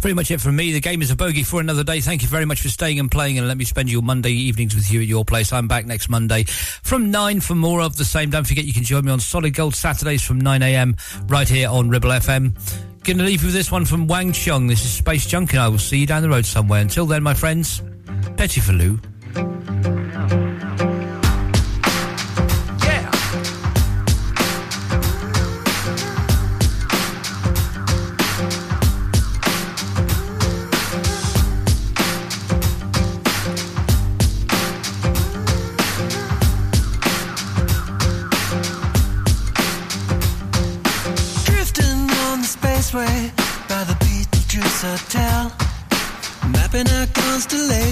Pretty 0.00 0.14
much 0.14 0.30
it 0.30 0.40
from 0.40 0.56
me. 0.56 0.72
The 0.72 0.80
game 0.80 1.02
is 1.02 1.10
a 1.10 1.16
bogey 1.16 1.42
for 1.42 1.60
another 1.60 1.84
day. 1.84 2.00
Thank 2.00 2.22
you 2.22 2.28
very 2.28 2.44
much 2.44 2.62
for 2.62 2.68
staying 2.68 2.98
and 2.98 3.10
playing 3.10 3.38
and 3.38 3.46
let 3.46 3.56
me 3.56 3.64
spend 3.64 3.90
your 3.90 4.02
Monday 4.02 4.30
evenings 4.30 4.74
with 4.74 4.90
you 4.90 5.00
at 5.00 5.06
your 5.06 5.24
place. 5.24 5.52
I'm 5.52 5.68
back 5.68 5.86
next 5.86 6.08
Monday 6.08 6.44
from 6.44 7.10
9 7.10 7.40
for 7.40 7.54
more 7.54 7.80
of 7.82 7.96
the 7.96 8.04
same. 8.04 8.30
Don't 8.30 8.46
forget 8.46 8.64
you 8.64 8.72
can 8.72 8.82
join 8.82 9.04
me 9.04 9.12
on 9.12 9.20
Solid 9.20 9.54
Gold 9.54 9.74
Saturdays 9.74 10.22
from 10.22 10.40
9am 10.40 11.30
right 11.30 11.48
here 11.48 11.68
on 11.68 11.90
Ribble 11.90 12.10
FM. 12.10 12.52
Gonna 13.04 13.24
leave 13.24 13.42
you 13.42 13.48
with 13.48 13.54
this 13.54 13.70
one 13.70 13.84
from 13.84 14.06
Wang 14.06 14.32
Chung. 14.32 14.66
This 14.66 14.84
is 14.84 14.90
Space 14.90 15.26
Junk 15.26 15.52
and 15.52 15.60
I 15.60 15.68
will 15.68 15.78
see 15.78 15.98
you 15.98 16.06
down 16.06 16.22
the 16.22 16.30
road 16.30 16.46
somewhere. 16.46 16.80
Until 16.80 17.06
then, 17.06 17.22
my 17.22 17.34
friends, 17.34 17.82
Petty 18.36 18.60
for 18.60 18.72
Lou. 18.72 18.98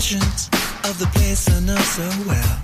Constellations 0.08 0.48
of 0.84 0.98
the 0.98 1.06
place 1.18 1.48
I 1.50 1.60
know 1.60 1.76
so 1.76 2.08
well. 2.26 2.58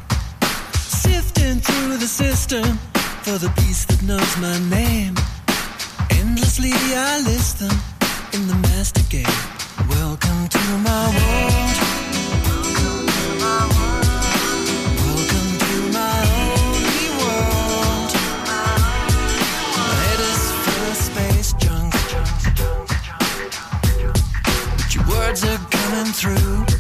Sifting 0.73 1.61
through 1.61 1.97
the 1.99 2.07
system 2.07 2.79
for 3.23 3.39
the 3.39 3.53
beast 3.57 3.89
that 3.89 4.03
knows 4.03 4.37
my 4.39 4.59
name. 4.71 5.15
Endlessly 6.11 6.73
I 6.73 7.21
list 7.21 7.59
them 7.59 7.77
in 8.33 8.47
the 8.49 8.55
master 8.69 9.03
game. 9.11 9.27
Welcome 9.89 10.49
to 10.49 10.59
my 10.89 11.09
world. 11.17 11.77
Welcome 12.49 13.09
to 13.15 13.27
my 13.39 13.67
world. 13.77 13.95
Words 25.11 25.45
are 25.45 25.59
coming 25.71 26.13
through. 26.13 26.74